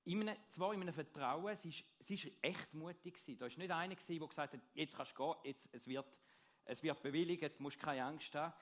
In 0.03 0.21
einem, 0.21 0.36
zwar 0.50 0.74
in 0.74 0.81
einem 0.81 0.93
Vertrauen, 0.93 1.55
sie 1.55 1.69
ist, 1.69 1.86
ist 2.10 2.31
echt 2.41 2.74
mutig 2.74 3.13
gewesen. 3.13 3.38
Da 3.38 3.45
war 3.45 3.57
nicht 3.57 3.71
einer, 3.71 3.95
gewesen, 3.95 4.19
der 4.19 4.27
gesagt 4.27 4.53
hat, 4.53 4.62
jetzt 4.74 4.95
kannst 4.95 5.17
du 5.17 5.24
gehen, 5.24 5.36
jetzt, 5.43 5.69
es, 5.71 5.88
wird, 5.88 6.17
es 6.65 6.81
wird 6.81 7.03
bewilligt, 7.03 7.43
du 7.43 7.63
musst 7.63 7.79
keine 7.79 8.03
Angst 8.03 8.33
haben. 8.33 8.53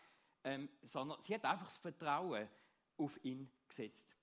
Ähm, 0.43 0.69
sondern 0.83 1.21
sie 1.21 1.33
hat 1.35 1.45
einfach 1.45 1.67
das 1.67 1.77
Vertrauen 1.77 2.47
auf 2.97 3.23
ihn 3.23 3.49
gesetzt. 3.67 4.15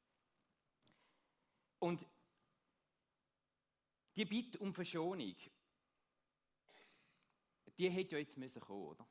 Und 1.79 2.07
die 4.17 4.25
Bitte 4.25 4.59
um 4.59 4.73
Verschonung, 4.73 5.37
die 7.79 7.91
hätte 7.91 8.13
ja 8.13 8.19
jetzt 8.19 8.37
müssen 8.37 8.61
kommen, 8.61 8.83
oder? 8.83 9.07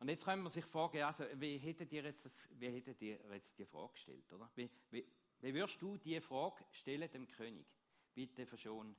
Und 0.00 0.08
jetzt 0.08 0.24
können 0.24 0.42
wir 0.42 0.50
sich 0.50 0.64
fragen, 0.64 1.02
also, 1.02 1.24
wie 1.34 1.58
hättet 1.58 1.92
ihr 1.92 2.04
jetzt, 2.04 2.24
das, 2.24 2.48
wie 2.50 2.68
hättet 2.68 3.02
ihr 3.02 3.18
jetzt 3.32 3.58
die 3.58 3.66
Frage 3.66 3.92
gestellt, 3.92 4.32
oder? 4.32 4.50
Wie, 4.54 4.70
wie, 4.90 5.06
wie 5.40 5.54
würdest 5.54 5.82
du 5.82 5.96
die 5.96 6.20
Frage 6.20 6.64
stellen 6.70 7.10
dem 7.10 7.26
König? 7.26 7.66
Bitte 8.14 8.46
verschon 8.46 8.96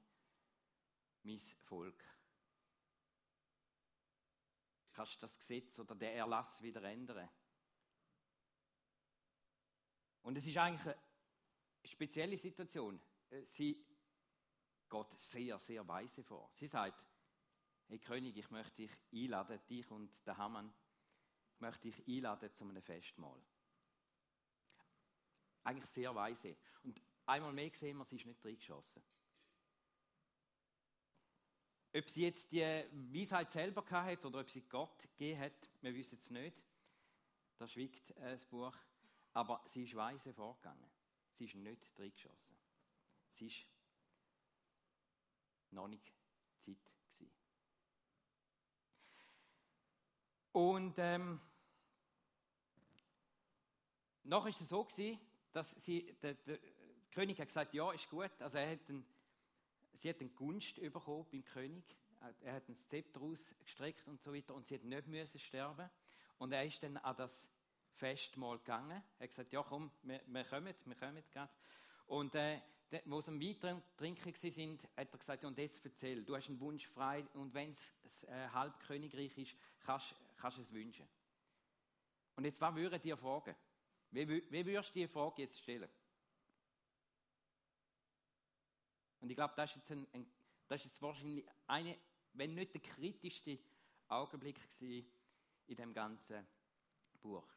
mein 1.24 1.40
Volk. 1.40 2.04
Kannst 4.92 5.16
du 5.16 5.20
das 5.22 5.38
Gesetz 5.38 5.80
oder 5.80 5.96
den 5.96 6.14
Erlass 6.16 6.62
wieder 6.62 6.84
ändern? 6.84 7.30
Und 10.22 10.38
es 10.38 10.46
ist 10.46 10.58
eigentlich 10.58 10.86
eine 10.86 10.98
spezielle 11.86 12.38
Situation. 12.38 13.02
Sie 13.46 13.86
geht 14.90 15.14
sehr, 15.14 15.58
sehr 15.60 15.88
weise 15.88 16.24
vor. 16.24 16.52
Sie 16.54 16.68
sagt, 16.68 17.09
hey 17.90 18.00
König, 18.00 18.38
ich 18.38 18.50
möchte 18.52 18.76
dich 18.76 18.92
einladen, 19.12 19.60
dich 19.68 19.90
und 19.92 20.12
den 20.26 20.38
Hamann, 20.38 20.74
möchte 21.60 21.90
ich 21.90 22.08
einladen 22.08 22.52
zu 22.54 22.64
einem 22.64 22.82
Festmahl. 22.82 23.42
Eigentlich 25.64 25.90
sehr 25.90 26.14
weise. 26.16 26.56
Und 26.84 27.02
einmal 27.26 27.52
mehr 27.52 27.70
gesehen 27.70 27.98
wir, 27.98 28.06
sie 28.06 28.16
ist 28.16 28.26
nicht 28.26 28.46
reingeschossen. 28.46 29.04
Ob 31.92 32.10
sie 32.10 32.22
jetzt 32.22 32.52
die 32.52 32.62
Weisheit 32.62 33.52
selber 33.52 33.84
hat 33.90 34.24
oder 34.24 34.42
ob 34.42 34.50
sie 34.50 34.62
Gott 34.62 35.02
gegeben 35.02 35.42
hat, 35.42 35.70
wir 35.82 35.94
wissen 35.96 36.20
es 36.20 36.30
nicht. 36.30 36.64
Da 37.58 37.68
schwiegt 37.68 38.16
das 38.18 38.46
Buch. 38.46 38.76
Aber 39.34 39.62
sie 39.66 39.84
ist 39.84 39.96
weise 39.96 40.34
vorgegangen. 40.34 40.90
Sie 41.34 41.46
ist 41.46 41.56
nicht 41.56 41.92
reingeschossen. 41.98 42.58
Sie 43.34 43.48
ist 43.48 43.66
noch 45.72 45.88
nicht 45.88 46.14
Zeit 46.60 46.78
gewesen. 47.18 47.32
Und 50.52 50.96
ähm, 50.98 51.40
noch 54.24 54.46
ist 54.48 54.62
es 54.62 54.70
so 54.70 54.84
gewesen, 54.84 55.20
dass 55.52 55.72
sie, 55.84 56.16
der, 56.22 56.34
der, 56.36 56.60
König 57.12 57.40
hat 57.40 57.48
gesagt, 57.48 57.74
ja, 57.74 57.92
ist 57.92 58.10
gut. 58.10 58.32
Also 58.40 58.58
er 58.58 58.72
hat 58.72 58.88
einen, 58.88 59.06
sie 59.94 60.10
hat 60.10 60.20
eine 60.20 60.30
Gunst 60.30 60.76
bekommen 60.76 61.26
beim 61.32 61.44
König. 61.44 61.84
Er 62.42 62.54
hat 62.54 62.68
ein 62.70 62.76
Zepter 62.76 63.22
ausgestreckt 63.22 64.08
und 64.08 64.22
so 64.22 64.34
weiter 64.34 64.54
und 64.54 64.68
sie 64.68 64.76
hat 64.76 64.84
nicht 64.84 65.08
müssen 65.08 65.40
sterben. 65.40 65.90
Und 66.38 66.52
er 66.52 66.66
ist 66.66 66.82
dann 66.84 66.98
an 66.98 67.16
das 67.16 67.48
Festmahl 67.96 68.58
gegangen. 68.60 69.04
Er 69.18 69.24
hat 69.24 69.30
gesagt, 69.30 69.52
ja 69.52 69.64
komm, 69.64 69.92
wir, 70.04 70.22
wir 70.28 70.44
kommen, 70.44 70.74
wir 70.86 70.96
kommen 70.96 71.24
gerade. 71.32 71.52
Und 72.08 72.36
äh, 72.36 72.62
wo 73.06 73.22
sie 73.22 73.32
am 73.32 73.42
weiteren 73.42 73.82
Trinken 73.98 74.34
sind, 74.34 74.84
hat 74.96 75.12
er 75.12 75.18
gesagt, 75.18 75.46
und 75.46 75.58
jetzt 75.58 75.84
erzähl, 75.86 76.24
du 76.24 76.36
hast 76.36 76.48
einen 76.48 76.60
Wunsch 76.60 76.88
frei 76.88 77.26
und 77.34 77.54
wenn 77.54 77.72
es 78.04 78.24
äh, 78.24 78.50
Halbkönigreich 78.50 79.38
ist, 79.38 79.56
kannst, 79.86 80.16
kannst 80.40 80.58
du 80.58 80.62
es 80.62 80.74
wünschen. 80.74 81.08
Und 82.36 82.46
jetzt, 82.46 82.62
was 82.62 82.74
würden 82.76 83.02
dir 83.02 83.18
fragen? 83.18 83.56
Wie, 84.12 84.28
wie 84.28 84.66
würdest 84.66 84.90
du 84.90 85.00
die 85.00 85.08
Frage 85.08 85.44
jetzt 85.44 85.60
stellen? 85.60 85.90
Und 89.20 89.30
ich 89.30 89.36
glaube, 89.36 89.54
das 89.56 89.72
ist 89.72 89.76
jetzt, 89.78 89.92
ein, 89.92 90.08
ein, 90.14 90.32
das 90.68 90.82
ist 90.82 90.86
jetzt 90.86 91.02
wahrscheinlich 91.02 91.46
eine, 91.68 91.98
wenn 92.34 92.56
nicht 92.56 92.74
der 92.74 92.82
kritischste 92.82 93.60
Augenblick 94.08 94.60
in 94.80 95.76
dem 95.76 95.94
ganzen 95.94 96.48
Buch. 97.22 97.48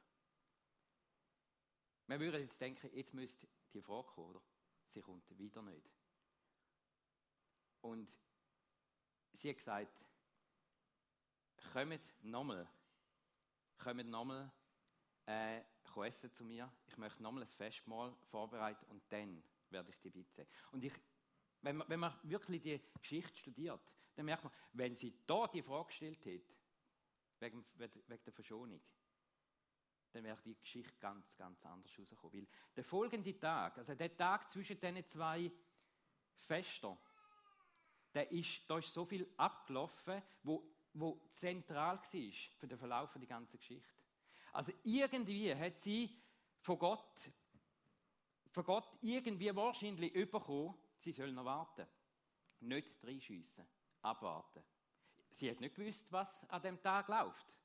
Wir 2.08 2.20
würden 2.20 2.42
jetzt 2.42 2.60
denken, 2.60 2.90
jetzt 2.94 3.14
müsste 3.14 3.46
die 3.72 3.80
Frage 3.80 4.08
kommen, 4.08 4.30
oder? 4.30 4.42
Sie 4.88 5.00
kommt 5.00 5.38
wieder 5.38 5.62
nicht. 5.62 5.88
Und 7.80 8.12
sie 9.32 9.50
hat 9.50 9.56
gesagt, 9.56 10.04
kommt 11.72 12.00
nochmal, 12.22 12.68
kommt 13.78 14.08
nochmal 14.08 14.50
äh, 15.26 15.60
essen 16.06 16.32
zu 16.32 16.44
mir, 16.44 16.72
ich 16.86 16.96
möchte 16.96 17.22
nochmal 17.22 17.42
ein 17.42 17.48
Festmahl 17.48 18.14
vorbereiten 18.30 18.84
und 18.86 19.02
dann 19.10 19.42
werde 19.70 19.90
ich 19.90 20.00
die 20.00 20.10
Bitte. 20.10 20.46
Und 20.70 20.84
ich, 20.84 20.92
wenn, 21.60 21.76
man, 21.76 21.88
wenn 21.88 22.00
man 22.00 22.18
wirklich 22.22 22.62
die 22.62 22.80
Geschichte 22.98 23.36
studiert, 23.38 23.80
dann 24.14 24.26
merkt 24.26 24.44
man, 24.44 24.52
wenn 24.72 24.96
sie 24.96 25.14
da 25.26 25.46
die 25.46 25.62
Frage 25.62 25.86
gestellt 25.86 26.24
hätte, 26.24 26.54
wegen, 27.40 27.64
wegen 27.74 28.24
der 28.24 28.32
Verschonung, 28.32 28.80
dann 30.12 30.24
wäre 30.24 30.38
die 30.42 30.58
Geschichte 30.58 30.94
ganz, 30.98 31.34
ganz 31.36 31.64
anders 31.64 31.98
rausgekommen. 31.98 32.40
Weil 32.40 32.48
der 32.76 32.84
folgende 32.84 33.38
Tag, 33.38 33.78
also 33.78 33.94
der 33.94 34.16
Tag 34.16 34.50
zwischen 34.50 34.78
diesen 34.78 35.06
zwei 35.06 35.50
Festern, 36.38 36.98
der 38.14 38.30
ist, 38.30 38.68
da 38.68 38.78
ist 38.78 38.92
so 38.92 39.06
viel 39.06 39.26
abgelaufen, 39.36 40.22
wo, 40.42 40.62
wo 40.94 41.20
zentral 41.30 41.96
war 41.96 42.32
für 42.58 42.68
den 42.68 42.78
Verlauf 42.78 43.12
der 43.12 43.26
ganzen 43.26 43.58
Geschichte. 43.58 44.02
Also 44.52 44.72
irgendwie 44.82 45.54
hat 45.54 45.78
sie 45.78 46.10
von 46.60 46.78
Gott 46.78 47.32
von 48.52 48.64
Gott 48.64 48.86
irgendwie 49.00 49.54
wahrscheinlich 49.54 50.12
bekommen, 50.30 50.74
sie 50.98 51.12
sollen 51.12 51.34
noch 51.34 51.44
warten. 51.44 51.86
Nicht 52.60 52.92
reinschiessen, 53.02 53.66
abwarten. 54.02 54.62
Sie 55.30 55.50
hat 55.50 55.60
nicht 55.60 55.74
gewusst, 55.74 56.06
was 56.10 56.38
an 56.50 56.62
dem 56.62 56.80
Tag 56.80 57.08
läuft. 57.08 57.58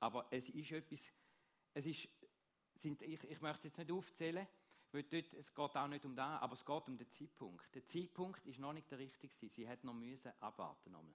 Aber 0.00 0.26
es 0.30 0.48
ist 0.50 0.70
etwas, 0.70 1.00
es 1.72 1.86
ist, 1.86 2.08
sind, 2.74 3.00
ich, 3.02 3.24
ich 3.24 3.40
möchte 3.40 3.68
jetzt 3.68 3.78
nicht 3.78 3.90
aufzählen, 3.90 4.46
weil 4.92 5.02
dort, 5.04 5.32
es 5.32 5.52
geht 5.52 5.76
auch 5.76 5.88
nicht 5.88 6.04
um 6.04 6.14
das, 6.14 6.42
aber 6.42 6.52
es 6.52 6.64
geht 6.64 6.88
um 6.88 6.98
den 6.98 7.08
Zeitpunkt. 7.08 7.74
Der 7.74 7.84
Zeitpunkt 7.86 8.46
ist 8.46 8.58
noch 8.58 8.74
nicht 8.74 8.90
der 8.90 8.98
richtige. 8.98 9.32
Sie 9.32 9.66
hat 9.66 9.82
noch 9.82 9.94
müssen 9.94 10.30
abwarten. 10.40 10.92
Nochmal. 10.92 11.14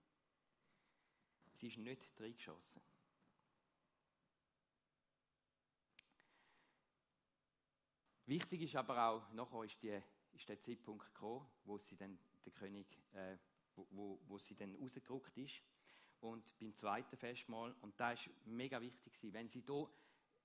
Sie 1.59 1.67
ist 1.67 1.77
nicht 1.77 2.01
reingeschossen. 2.17 2.81
Wichtig 8.27 8.61
ist 8.61 8.75
aber 8.77 9.09
auch, 9.09 9.33
nachher 9.33 9.63
ist, 9.63 9.83
die, 9.83 10.01
ist 10.31 10.47
der 10.47 10.61
Zeitpunkt 10.61 11.13
gekommen, 11.13 11.45
wo 11.65 11.77
sie 11.79 11.97
dann 11.97 12.17
der 12.45 12.53
König, 12.53 12.87
äh, 13.13 13.35
wo, 13.75 13.87
wo, 13.89 14.19
wo, 14.27 14.37
sie 14.37 14.55
dann 14.55 14.73
rausgerückt 14.75 15.35
ist. 15.37 15.61
Und 16.21 16.57
beim 16.59 16.73
zweiten 16.75 17.17
Festmahl, 17.17 17.75
und 17.81 17.99
da 17.99 18.13
ist 18.13 18.29
mega 18.45 18.79
wichtig 18.79 19.11
gewesen, 19.11 19.33
wenn 19.33 19.49
sie 19.49 19.65
da 19.65 19.85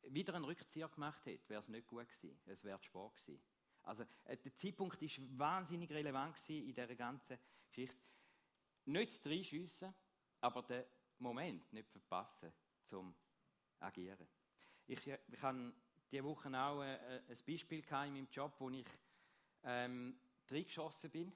wieder 0.09 0.35
einen 0.35 0.47
Rückzieher 0.47 0.88
gemacht 0.88 1.25
hätte, 1.26 1.49
wäre 1.49 1.61
es 1.61 1.68
nicht 1.68 1.87
gut 1.87 2.09
gewesen. 2.09 2.40
Es 2.47 2.64
wäre 2.64 2.83
spät 2.83 3.14
gewesen. 3.14 3.40
Also 3.85 4.02
äh, 4.25 4.37
der 4.37 4.54
Zeitpunkt 4.54 5.00
ist 5.00 5.21
wahnsinnig 5.38 5.92
relevant 5.92 6.35
gewesen 6.35 6.66
in 6.66 6.75
dieser 6.75 6.97
ganzen 6.97 7.38
Geschichte. 7.68 8.02
Nicht 8.87 9.25
reinschiessen, 9.25 9.94
aber 10.40 10.62
den 10.62 10.85
Moment 11.18 11.73
nicht 11.73 11.90
verpassen 11.90 12.52
zum 12.87 13.14
Agieren. 13.80 14.28
Ich, 14.87 15.06
ich 15.06 15.42
habe 15.42 15.73
diese 16.11 16.25
Woche 16.25 16.49
auch 16.49 16.83
äh, 16.83 17.23
ein 17.28 17.37
Beispiel 17.47 17.80
in 17.80 17.90
meinem 17.90 18.28
Job, 18.30 18.54
wo 18.59 18.71
ich 18.71 18.87
ähm, 19.62 20.18
reingeschossen 20.50 21.11
bin, 21.11 21.33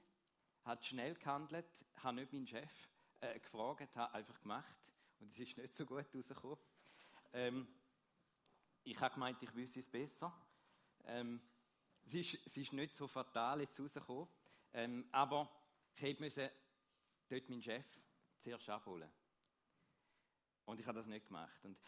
hat 0.63 0.85
schnell 0.85 1.15
gehandelt, 1.15 1.67
habe 1.95 2.15
nicht 2.17 2.31
meinen 2.31 2.47
Chef 2.47 2.89
äh, 3.21 3.39
gefragt, 3.39 3.95
habe 3.95 4.13
einfach 4.13 4.39
gemacht 4.41 4.77
und 5.19 5.31
es 5.33 5.39
ist 5.39 5.57
nicht 5.57 5.75
so 5.75 5.85
gut 5.85 6.05
rausgekommen. 6.13 6.57
Ähm, 7.33 7.67
ich 8.83 8.99
habe 8.99 9.13
gemeint, 9.13 9.41
ich 9.41 9.53
wüsste 9.53 9.79
es 9.79 9.89
besser. 9.89 10.33
Ähm, 11.05 11.41
es, 12.05 12.13
ist, 12.13 12.47
es 12.47 12.57
ist 12.57 12.73
nicht 12.73 12.95
so 12.95 13.07
fatal 13.07 13.61
jetzt 13.61 13.79
rausgekommen, 13.79 14.27
ähm, 14.73 15.07
aber 15.11 15.49
ich 15.95 16.19
musste 16.19 16.51
dort 17.27 17.49
meinen 17.49 17.61
Chef 17.61 17.85
zuerst 18.41 18.69
abholen. 18.69 19.11
Und 20.69 20.79
ich 20.79 20.85
habe 20.85 20.99
das 20.99 21.07
nicht 21.07 21.25
gemacht. 21.25 21.65
Und 21.65 21.79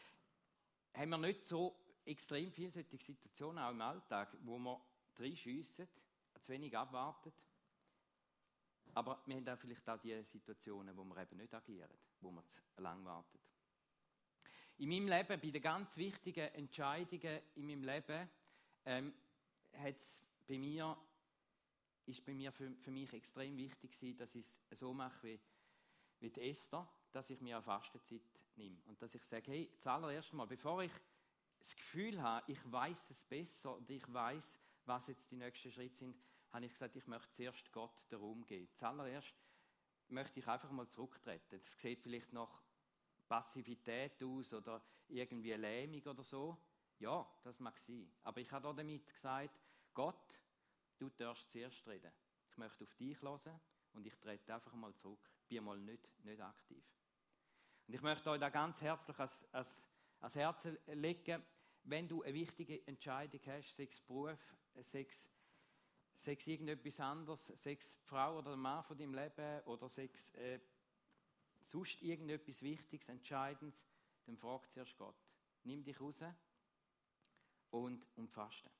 haben 0.95 1.09
wir 1.09 1.17
nicht 1.19 1.43
so 1.43 1.75
extrem 2.03 2.51
viele 2.51 2.71
Situationen 2.71 3.63
auch 3.63 3.69
im 3.69 3.81
Alltag, 3.81 4.35
wo 4.41 4.57
wir 4.57 4.81
reinschiessen, 5.17 5.87
zu 6.41 6.51
wenig 6.51 6.75
abwarten. 6.75 7.31
Aber 8.95 9.21
wir 9.27 9.35
haben 9.35 9.47
auch 9.47 9.57
vielleicht 9.59 9.87
auch 9.87 9.99
die 9.99 10.23
Situationen, 10.23 10.97
wo 10.97 11.03
wir 11.03 11.17
eben 11.17 11.37
nicht 11.37 11.53
agieren, 11.53 11.91
wo 12.21 12.31
wir 12.31 12.43
zu 12.47 12.81
lang 12.81 13.05
warten. 13.05 13.37
In 14.79 14.89
meinem 14.89 15.07
Leben, 15.09 15.39
bei 15.39 15.51
den 15.51 15.61
ganz 15.61 15.95
wichtigen 15.95 16.51
Entscheidungen 16.55 17.39
in 17.53 17.67
meinem 17.67 17.83
Leben, 17.83 18.29
ähm, 18.85 19.13
bei 20.47 20.57
mir, 20.57 20.97
ist 22.07 22.25
bei 22.25 22.33
mir 22.33 22.51
für, 22.51 22.71
für, 22.77 22.91
mich 22.91 23.13
extrem 23.13 23.55
wichtig 23.57 23.91
gewesen, 23.91 24.17
dass 24.17 24.33
ich 24.33 24.45
es 24.71 24.79
so 24.79 24.91
mache 24.91 25.21
wie, 25.21 25.39
wie 26.19 26.29
die 26.31 26.49
Esther, 26.49 26.89
dass 27.11 27.29
ich 27.29 27.39
mir 27.41 27.55
eine 27.57 27.63
Fastenzeit 27.63 28.21
nehme. 28.55 28.77
Und 28.85 29.01
dass 29.01 29.13
ich 29.13 29.23
sage, 29.23 29.51
hey, 29.51 29.71
zuallererst 29.79 30.33
mal, 30.33 30.47
bevor 30.47 30.83
ich 30.83 30.91
das 31.59 31.75
Gefühl 31.75 32.21
habe, 32.21 32.51
ich 32.51 32.71
weiß 32.71 33.11
es 33.11 33.23
besser 33.23 33.75
und 33.75 33.89
ich 33.89 34.11
weiß, 34.11 34.59
was 34.85 35.07
jetzt 35.07 35.29
die 35.31 35.35
nächsten 35.35 35.71
Schritte 35.71 35.97
sind, 35.97 36.17
habe 36.51 36.65
ich 36.65 36.71
gesagt, 36.71 36.95
ich 36.95 37.07
möchte 37.07 37.31
zuerst 37.31 37.71
Gott 37.71 38.11
den 38.11 38.19
Raum 38.19 38.45
geben. 38.45 38.69
Zuallererst 38.75 39.33
möchte 40.09 40.39
ich 40.39 40.47
einfach 40.47 40.71
mal 40.71 40.87
zurücktreten. 40.89 41.55
Es 41.55 41.79
sieht 41.79 42.01
vielleicht 42.01 42.33
nach 42.33 42.61
Passivität 43.27 44.21
aus 44.23 44.53
oder 44.53 44.81
irgendwie 45.07 45.53
Lähmung 45.53 46.01
oder 46.03 46.23
so. 46.23 46.57
Ja, 46.99 47.25
das 47.43 47.59
mag 47.59 47.79
sein. 47.79 48.11
Aber 48.23 48.41
ich 48.41 48.51
habe 48.51 48.73
damit 48.75 49.07
gesagt, 49.07 49.59
Gott, 49.93 50.39
du 50.97 51.09
darfst 51.09 51.49
zuerst 51.51 51.87
reden. 51.87 52.11
Ich 52.49 52.57
möchte 52.57 52.83
auf 52.83 52.93
dich 52.95 53.21
hören 53.21 53.59
und 53.93 54.05
ich 54.05 54.17
trete 54.19 54.53
einfach 54.53 54.73
mal 54.73 54.93
zurück. 54.95 55.31
Bin 55.47 55.63
mal 55.63 55.79
nicht, 55.79 56.13
nicht 56.25 56.41
aktiv. 56.41 56.83
Und 57.91 57.95
ich 57.95 58.03
möchte 58.03 58.29
euch 58.29 58.39
da 58.39 58.47
ganz 58.47 58.79
herzlich 58.79 59.19
als, 59.19 59.45
als 59.51 59.83
ans 60.21 60.35
Herz 60.35 60.65
legen, 60.87 61.43
wenn 61.83 62.07
du 62.07 62.23
eine 62.23 62.33
wichtige 62.33 62.87
Entscheidung 62.87 63.41
hast, 63.47 63.75
sechs 63.75 63.99
Beruf, 63.99 64.39
sechs, 64.83 65.29
sechs 66.15 66.47
irgendetwas 66.47 67.01
anderes, 67.01 67.47
sechs 67.47 67.93
Frau 68.05 68.37
oder 68.37 68.55
Mann 68.55 68.81
von 68.85 68.97
deinem 68.97 69.13
Leben 69.13 69.61
oder 69.65 69.89
sechs 69.89 70.33
äh, 70.35 70.61
sonst 71.65 72.01
irgendetwas 72.01 72.61
Wichtiges, 72.61 73.09
Entscheidendes, 73.09 73.75
dann 74.25 74.37
frag 74.37 74.71
zuerst 74.71 74.95
Gott. 74.95 75.17
Nimm 75.63 75.83
dich 75.83 75.99
raus 75.99 76.23
und, 77.71 78.07
und 78.15 78.31
faste. 78.31 78.71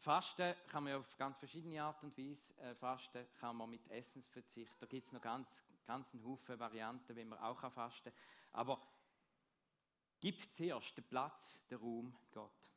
Fasten 0.00 0.52
kann 0.66 0.82
man 0.82 0.94
auf 0.94 1.16
ganz 1.16 1.38
verschiedene 1.38 1.80
Art 1.80 2.02
und 2.02 2.18
Weise 2.18 2.52
äh, 2.58 2.74
fasten. 2.74 3.24
Kann 3.38 3.56
man 3.56 3.70
mit 3.70 3.88
Essensverzicht. 3.88 4.72
Da 4.80 4.86
gibt 4.86 5.06
es 5.06 5.12
noch 5.12 5.22
ganz, 5.22 5.62
ganz 5.86 6.12
einen 6.12 6.24
Haufen 6.24 6.58
Varianten, 6.58 7.16
wie 7.16 7.24
man 7.24 7.38
auch 7.38 7.60
fasten 7.72 8.04
kann. 8.04 8.20
Aber 8.52 8.86
gib 10.20 10.52
zuerst 10.54 10.96
den 10.96 11.04
Platz, 11.04 11.60
den 11.68 11.78
Raum 11.78 12.16
Gott. 12.32 12.72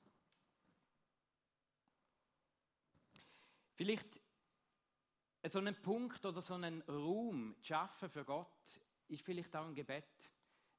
Vielleicht 3.76 4.20
so 5.48 5.60
einen 5.60 5.76
Punkt 5.82 6.26
oder 6.26 6.42
so 6.42 6.56
einen 6.56 6.82
Raum 6.84 7.56
zu 7.60 7.68
schaffen 7.68 8.10
für 8.10 8.24
Gott 8.26 8.82
ist 9.08 9.24
vielleicht 9.24 9.56
auch 9.56 9.66
ein 9.66 9.76
Gebet. 9.76 10.32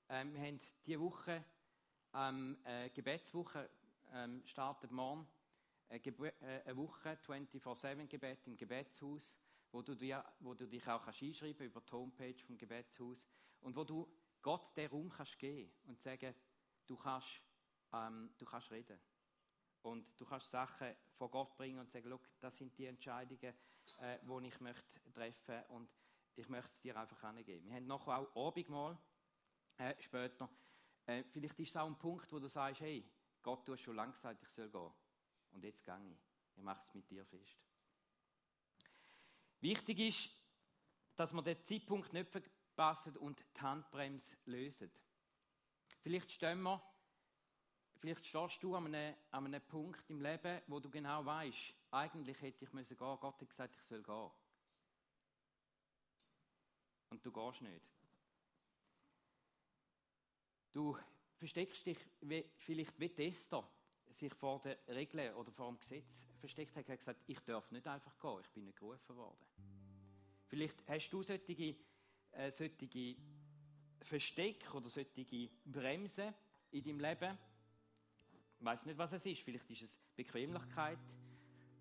Ähm, 0.09 0.35
wir 0.35 0.41
haben 0.41 0.61
diese 0.85 1.01
Woche 1.01 1.45
ähm, 2.15 2.59
äh, 2.65 2.91
Gebetswoche 2.91 3.69
ähm, 4.12 4.43
startet 4.47 4.91
morgen 4.91 5.29
eine, 5.89 6.01
äh, 6.01 6.77
Woche 6.77 7.19
24-7-Gebet 7.27 8.47
im 8.47 8.57
Gebetshaus, 8.57 9.37
wo 9.72 9.83
du, 9.83 9.94
dir, 9.94 10.24
wo 10.40 10.55
du 10.55 10.66
dich 10.66 10.87
auch 10.88 11.05
kannst 11.05 11.22
einschreiben 11.22 11.66
über 11.66 11.81
die 11.81 11.92
Homepage 11.92 12.38
vom 12.46 12.57
Gebetshaus 12.57 13.26
und 13.61 13.76
wo 13.76 13.85
du 13.85 14.09
Gott 14.42 14.76
den 14.76 14.90
Raum 14.90 15.11
kannst 15.11 15.38
geben 15.38 15.72
und 15.85 16.00
sagen, 16.00 16.35
du 16.87 16.96
kannst, 16.96 17.42
ähm, 17.92 18.33
du 18.38 18.44
kannst 18.44 18.70
reden. 18.70 18.98
Und 19.83 20.18
du 20.18 20.24
kannst 20.24 20.50
Sachen 20.50 20.94
vor 21.16 21.31
Gott 21.31 21.57
bringen 21.57 21.79
und 21.79 21.90
sagen, 21.90 22.18
das 22.40 22.57
sind 22.57 22.76
die 22.76 22.87
Entscheidungen, 22.87 23.55
äh, 23.98 24.18
die 24.22 24.46
ich 24.46 24.61
möchte 24.61 25.12
treffen 25.12 25.62
und 25.68 25.88
ich 26.35 26.48
möchte 26.48 26.70
es 26.70 26.81
dir 26.81 26.96
einfach 26.96 27.22
angeben. 27.22 27.66
Wir 27.66 27.76
haben 27.76 27.87
nachher 27.87 28.18
auch 28.18 28.48
Abendmahl 28.48 28.98
äh, 29.79 29.94
später. 30.00 30.50
Äh, 31.07 31.24
vielleicht 31.24 31.59
ist 31.61 31.70
es 31.70 31.76
auch 31.76 31.87
ein 31.87 31.98
Punkt, 31.98 32.31
wo 32.33 32.38
du 32.38 32.48
sagst, 32.48 32.81
hey, 32.81 33.09
Gott, 33.42 33.66
du 33.66 33.72
hast 33.72 33.83
schon 33.83 33.96
lange 33.96 34.12
gesagt, 34.12 34.42
ich 34.42 34.48
soll 34.50 34.70
gehen. 34.70 34.92
Und 35.52 35.64
jetzt 35.64 35.85
gehe 35.85 36.11
ich. 36.11 36.18
Ich 36.57 36.62
mache 36.62 36.83
es 36.87 36.94
mit 36.94 37.09
dir 37.11 37.24
fest. 37.24 37.65
Wichtig 39.66 39.98
ist, 39.98 40.31
dass 41.16 41.33
wir 41.33 41.42
den 41.42 41.61
Zeitpunkt 41.64 42.12
nicht 42.12 42.31
verpassen 42.31 43.16
und 43.16 43.44
die 43.57 43.61
Handbremse 43.61 44.37
lösen. 44.44 44.92
Vielleicht 46.02 46.31
stehen 46.31 46.62
wir, 46.62 46.81
vielleicht 47.98 48.24
stehst 48.24 48.62
du 48.62 48.76
an 48.76 48.94
einem, 48.94 49.16
an 49.33 49.46
einem 49.46 49.61
Punkt 49.62 50.09
im 50.09 50.20
Leben, 50.20 50.62
wo 50.68 50.79
du 50.79 50.88
genau 50.88 51.24
weißt, 51.24 51.74
eigentlich 51.90 52.40
hätte 52.40 52.64
ich 52.64 52.72
müssen 52.72 52.96
gehen. 52.96 53.18
Gott 53.18 53.40
hat 53.40 53.50
gesagt, 53.50 53.74
ich 53.74 53.83
soll 53.83 54.05
gehen. 54.05 54.31
Und 57.11 57.26
du 57.26 57.33
gehst 57.33 57.62
nicht. 57.62 57.85
Du 60.70 60.96
versteckst 61.38 61.85
dich 61.87 61.98
wie, 62.20 62.48
vielleicht 62.59 63.00
wie 63.00 63.09
Tester 63.09 63.68
sich 64.16 64.33
vor 64.35 64.61
den 64.61 64.76
Regeln 64.88 65.35
oder 65.35 65.52
vor 65.52 65.68
dem 65.68 65.79
Gesetz 65.79 66.24
versteckt 66.38 66.76
hat, 66.76 66.88
hat 66.88 66.98
gesagt, 66.98 67.22
ich 67.26 67.40
darf 67.40 67.70
nicht 67.70 67.87
einfach 67.87 68.18
gehen, 68.18 68.40
ich 68.40 68.50
bin 68.50 68.64
nicht 68.64 68.79
gerufen 68.79 69.16
worden. 69.16 69.56
Vielleicht 70.47 70.77
hast 70.89 71.11
du 71.11 71.23
solche, 71.23 71.77
äh, 72.33 72.51
solche 72.51 73.17
Versteck 74.03 74.73
oder 74.75 74.89
solche 74.89 75.51
Bremsen 75.65 76.35
in 76.71 76.85
deinem 76.85 77.01
Leben. 77.01 77.39
Ich 78.59 78.65
weiß 78.65 78.87
nicht, 78.87 78.99
was 78.99 79.13
es 79.13 79.27
ist. 79.27 79.43
Vielleicht 79.43 79.69
ist 79.71 79.83
es 79.83 79.99
Bequemlichkeit. 80.15 80.99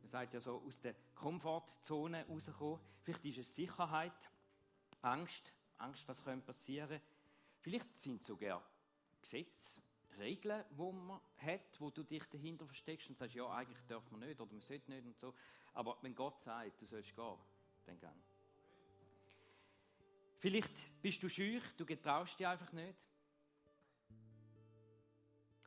Man 0.02 0.10
sagt 0.10 0.34
ja 0.34 0.42
so, 0.42 0.62
aus 0.66 0.80
der 0.82 0.96
Komfortzone 1.16 2.26
rauskommen. 2.28 2.80
Vielleicht 3.04 3.26
ist 3.26 3.38
es 3.40 3.56
Sicherheit, 3.56 4.30
Angst, 5.02 5.54
Angst, 5.78 6.08
was 6.08 6.24
könnte 6.24 6.46
passieren. 6.46 7.00
Vielleicht 7.62 8.02
sind 8.02 8.22
es 8.22 8.28
sogar 8.28 8.64
Gesetze, 9.22 9.82
Regeln, 10.18 10.64
die 10.72 10.92
man 10.92 11.20
hat, 11.38 11.80
wo 11.80 11.90
du 11.90 12.04
dich 12.04 12.24
dahinter 12.26 12.66
versteckst 12.66 13.10
und 13.10 13.18
sagst, 13.18 13.36
ja, 13.36 13.50
eigentlich 13.52 13.80
darf 13.88 14.10
man 14.12 14.22
nicht 14.22 14.40
oder 14.40 14.52
man 14.52 14.62
sollte 14.62 14.92
nicht 14.92 15.06
und 15.06 15.20
so. 15.20 15.34
Aber 15.74 15.98
wenn 16.02 16.16
Gott 16.16 16.42
sagt, 16.42 16.82
du 16.82 16.86
sollst 16.86 17.16
gehen, 17.16 17.38
dann 17.86 18.00
geh. 18.00 18.35
Vielleicht 20.38 21.02
bist 21.02 21.24
du 21.24 21.30
schüch, 21.30 21.64
du 21.78 21.86
getraust 21.86 22.40
dich 22.40 22.48
einfach 22.48 22.72
nicht. 22.72 22.96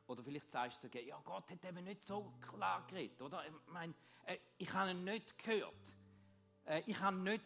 oder 0.09 0.23
vielleicht 0.23 0.49
sagst 0.49 0.83
du 0.83 0.87
sogar, 0.87 1.03
ja, 1.03 1.21
Gott 1.23 1.49
hat 1.51 1.63
eben 1.63 1.83
nicht 1.83 2.03
so 2.03 2.33
klar 2.41 2.85
geredet, 2.87 3.21
oder? 3.21 3.45
Ich 3.45 3.53
meine, 3.67 3.93
äh, 4.25 4.37
ich 4.57 4.73
habe 4.73 4.91
ihn 4.91 5.03
nicht 5.03 5.37
gehört. 5.37 5.75
Äh, 6.65 6.81
ich 6.87 6.99
habe 6.99 7.17
nicht 7.17 7.43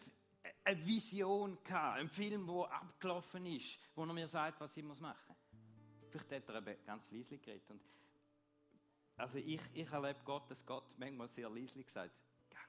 eine 0.64 0.86
Vision 0.86 1.62
gehabt, 1.62 1.98
einen 1.98 2.08
Film, 2.08 2.46
der 2.46 2.72
abgelaufen 2.72 3.44
ist, 3.44 3.78
wo 3.94 4.04
er 4.04 4.14
mir 4.14 4.26
sagt, 4.26 4.60
was 4.60 4.74
ich 4.78 4.82
machen 4.82 5.14
muss. 5.28 5.36
Vielleicht 6.08 6.48
hat 6.48 6.48
er 6.48 6.66
eben 6.66 6.84
ganz 6.86 7.10
leise 7.10 7.36
geredet. 7.36 7.70
Und 7.70 7.82
also 9.16 9.36
ich, 9.36 9.60
ich 9.74 9.90
erlebe 9.92 10.20
Gott, 10.24 10.50
dass 10.50 10.64
Gott 10.64 10.84
manchmal 10.98 11.28
sehr 11.28 11.50
leise 11.50 11.82
sagt, 11.82 12.14
gang. 12.48 12.68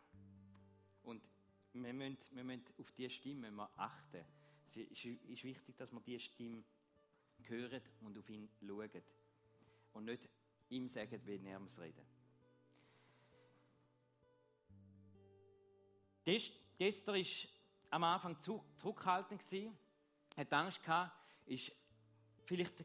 Und 1.03 1.23
wir 1.71 1.93
müssen, 1.93 2.17
wir 2.31 2.43
müssen 2.43 2.65
auf 2.77 2.91
diese 2.91 3.11
Stimme 3.11 3.69
achten. 3.77 4.25
Es 4.75 5.05
ist, 5.05 5.43
wichtig, 5.43 5.77
dass 5.77 5.91
wir 5.91 6.01
diese 6.01 6.19
Stimme 6.19 6.63
hören 7.43 7.81
und 8.01 8.17
auf 8.17 8.29
ihn 8.29 8.49
schauen. 8.59 8.89
Und 9.93 10.05
nicht 10.05 10.27
ihm 10.69 10.87
sagen, 10.87 11.21
wie 11.25 11.39
er 11.45 11.59
muss 11.59 11.77
reden. 11.79 12.05
Esther 16.77 17.13
war 17.13 17.23
am 17.91 18.03
Anfang 18.03 18.37
zurückhaltend, 18.77 19.41
hat 20.35 20.53
Angst 20.53 20.81
ist 21.45 21.71
vielleicht 22.43 22.83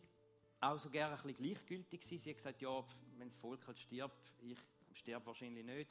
auch 0.60 0.78
so 0.78 0.90
gerne 0.90 1.16
ein 1.16 1.22
bisschen 1.22 1.46
gleichgültig. 1.46 2.04
Sie 2.04 2.18
hat 2.18 2.36
gesagt, 2.36 2.62
ja, 2.62 2.84
wenn 3.16 3.28
das 3.28 3.38
Volk 3.38 3.66
halt 3.66 3.78
stirbt, 3.78 4.30
ich 4.42 4.58
sterbe 4.92 5.26
wahrscheinlich 5.26 5.64
nicht. 5.64 5.90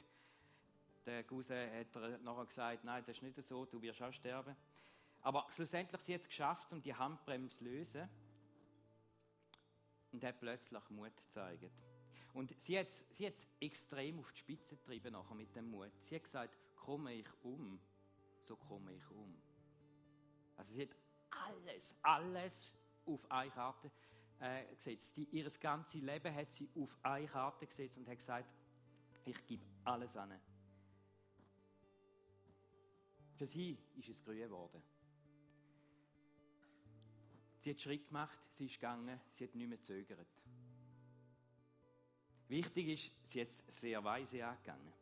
Der 1.04 1.24
Cousin 1.24 1.70
hat 1.72 2.22
nachher 2.22 2.46
gesagt, 2.46 2.84
nein, 2.84 3.02
das 3.06 3.16
ist 3.16 3.22
nicht 3.22 3.42
so, 3.42 3.64
du 3.66 3.82
wirst 3.82 4.00
auch 4.00 4.12
sterben. 4.12 4.56
Aber 5.22 5.46
schlussendlich 5.54 6.00
sie 6.02 6.14
hat 6.14 6.22
es 6.22 6.28
geschafft, 6.28 6.72
um 6.72 6.82
die 6.82 6.94
Handbremse 6.94 7.58
zu 7.58 7.64
lösen 7.64 8.08
und 10.12 10.24
hat 10.24 10.40
plötzlich 10.40 10.90
Mut 10.90 11.16
gezeigt. 11.16 11.70
Und 12.32 12.54
sie 12.60 12.78
hat, 12.78 12.92
sie 13.10 13.26
hat 13.26 13.34
es 13.34 13.46
extrem 13.60 14.18
auf 14.20 14.32
die 14.32 14.38
Spitze 14.38 14.76
getrieben 14.76 15.12
nachher 15.12 15.34
mit 15.34 15.54
dem 15.54 15.70
Mut. 15.70 15.92
Sie 16.02 16.14
hat 16.14 16.24
gesagt, 16.24 16.56
komme 16.76 17.14
ich 17.14 17.28
um, 17.42 17.80
so 18.44 18.56
komme 18.56 18.94
ich 18.94 19.10
um. 19.10 19.40
Also 20.56 20.74
sie 20.74 20.82
hat 20.82 20.96
alles, 21.30 21.94
alles 22.02 22.72
auf 23.06 23.30
eine 23.30 23.50
Karte 23.50 23.90
äh, 24.40 24.66
gesetzt. 24.74 25.16
Die, 25.16 25.24
ihr 25.24 25.50
ganzes 25.60 26.00
Leben 26.00 26.34
hat 26.34 26.52
sie 26.52 26.68
auf 26.76 26.96
eine 27.02 27.26
Karte 27.26 27.66
gesetzt 27.66 27.98
und 27.98 28.08
hat 28.08 28.18
gesagt, 28.18 28.48
ich 29.24 29.46
gebe 29.46 29.64
alles 29.84 30.16
an. 30.16 30.40
Für 33.36 33.46
sie 33.46 33.78
ist 33.96 34.08
es 34.08 34.22
grün 34.22 34.38
geworden. 34.38 34.82
Sie 37.60 37.70
hat 37.70 37.80
Schritt 37.80 38.08
gemacht, 38.08 38.38
sie 38.54 38.66
ist 38.66 38.74
gegangen, 38.74 39.20
sie 39.32 39.44
hat 39.44 39.54
nicht 39.54 39.68
mehr 39.68 39.82
zögert. 39.82 40.26
Wichtig 42.48 42.88
ist, 42.88 43.30
sie 43.30 43.42
hat 43.42 43.48
es 43.48 43.80
sehr 43.80 44.02
weise 44.02 44.44
angegangen. 44.44 44.92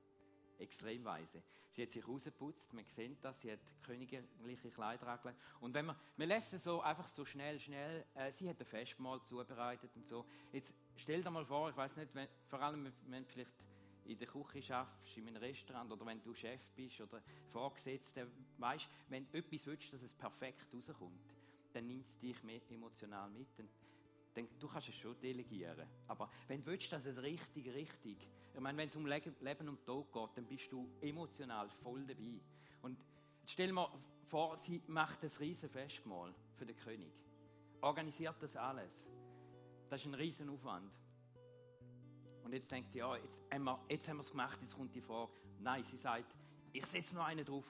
Extrem 0.58 1.04
weise. 1.04 1.42
Sie 1.70 1.82
hat 1.82 1.92
sich 1.92 2.06
rausgeputzt, 2.06 2.72
man 2.72 2.84
sieht 2.84 3.24
das, 3.24 3.40
sie 3.40 3.52
hat 3.52 3.60
königliche 3.84 4.70
Kleider 4.70 5.06
angelegt. 5.06 5.40
Und 5.60 5.72
wenn 5.72 5.86
man, 5.86 5.96
lässt 6.16 6.52
es 6.52 6.64
so 6.64 6.80
einfach 6.80 7.08
so 7.08 7.24
schnell, 7.24 7.60
schnell, 7.60 8.04
äh, 8.14 8.32
sie 8.32 8.48
hat 8.50 8.58
ein 8.58 8.66
Festmahl 8.66 9.22
zubereitet 9.22 9.90
und 9.94 10.08
so. 10.08 10.26
Jetzt 10.52 10.74
stell 10.96 11.22
dir 11.22 11.30
mal 11.30 11.46
vor, 11.46 11.70
ich 11.70 11.76
weiß 11.76 11.96
nicht, 11.96 12.12
wenn, 12.14 12.28
vor 12.48 12.60
allem 12.60 12.92
wenn 13.06 13.22
du 13.22 13.30
vielleicht 13.30 13.52
in 14.06 14.18
der 14.18 14.26
Küche 14.26 14.62
schaffst, 14.62 15.16
in 15.16 15.28
einem 15.28 15.36
Restaurant 15.36 15.92
oder 15.92 16.04
wenn 16.06 16.20
du 16.22 16.34
Chef 16.34 16.60
bist 16.74 17.00
oder 17.00 17.22
Vorgesetzter, 17.50 18.26
weißt, 18.56 18.88
wenn 19.08 19.30
du 19.30 19.38
etwas 19.38 19.64
willst, 19.66 19.92
dass 19.92 20.02
es 20.02 20.14
perfekt 20.14 20.66
rauskommt, 20.74 21.34
dann 21.72 21.86
nimmt 21.86 22.06
es 22.06 22.18
dich 22.18 22.42
mehr 22.42 22.60
emotional 22.70 23.30
mit. 23.30 23.48
Dann, 23.56 23.68
dann, 24.34 24.48
du 24.58 24.68
kannst 24.68 24.88
es 24.88 24.94
schon 24.96 25.18
delegieren. 25.20 25.88
Aber 26.06 26.30
wenn 26.46 26.60
du 26.60 26.66
willst, 26.66 26.92
dass 26.92 27.06
es 27.06 27.20
richtig, 27.22 27.72
richtig, 27.74 28.16
ich 28.54 28.60
meine, 28.60 28.78
wenn 28.78 28.88
es 28.88 28.96
um 28.96 29.06
Leben 29.06 29.68
und 29.68 29.84
Tod 29.84 30.12
geht, 30.12 30.30
dann 30.36 30.46
bist 30.46 30.72
du 30.72 30.88
emotional 31.00 31.68
voll 31.82 32.04
dabei. 32.06 32.40
Und 32.82 32.98
stell 33.46 33.72
mal 33.72 33.90
vor, 34.26 34.56
sie 34.56 34.82
macht 34.88 35.22
ein 35.22 35.30
riesen 35.38 35.68
Festmahl 35.68 36.34
für 36.56 36.66
den 36.66 36.76
König. 36.76 37.12
Organisiert 37.80 38.36
das 38.40 38.56
alles. 38.56 39.06
Das 39.88 40.00
ist 40.00 40.06
ein 40.06 40.14
riesen 40.14 40.50
Aufwand. 40.50 40.90
Und 42.42 42.52
jetzt 42.52 42.70
denkt 42.70 42.92
sie, 42.92 42.98
ja, 42.98 43.16
jetzt 43.16 43.40
haben 43.52 43.64
wir 43.64 43.78
jetzt 43.88 44.08
haben 44.08 44.16
wir 44.16 44.22
es 44.22 44.30
gemacht, 44.30 44.58
jetzt 44.62 44.74
kommt 44.74 44.94
die 44.94 45.00
Frage. 45.00 45.32
Nein, 45.60 45.84
sie 45.84 45.96
sagt, 45.96 46.34
ich 46.72 46.84
setze 46.86 47.14
noch 47.14 47.24
einen 47.24 47.44
drauf. 47.44 47.64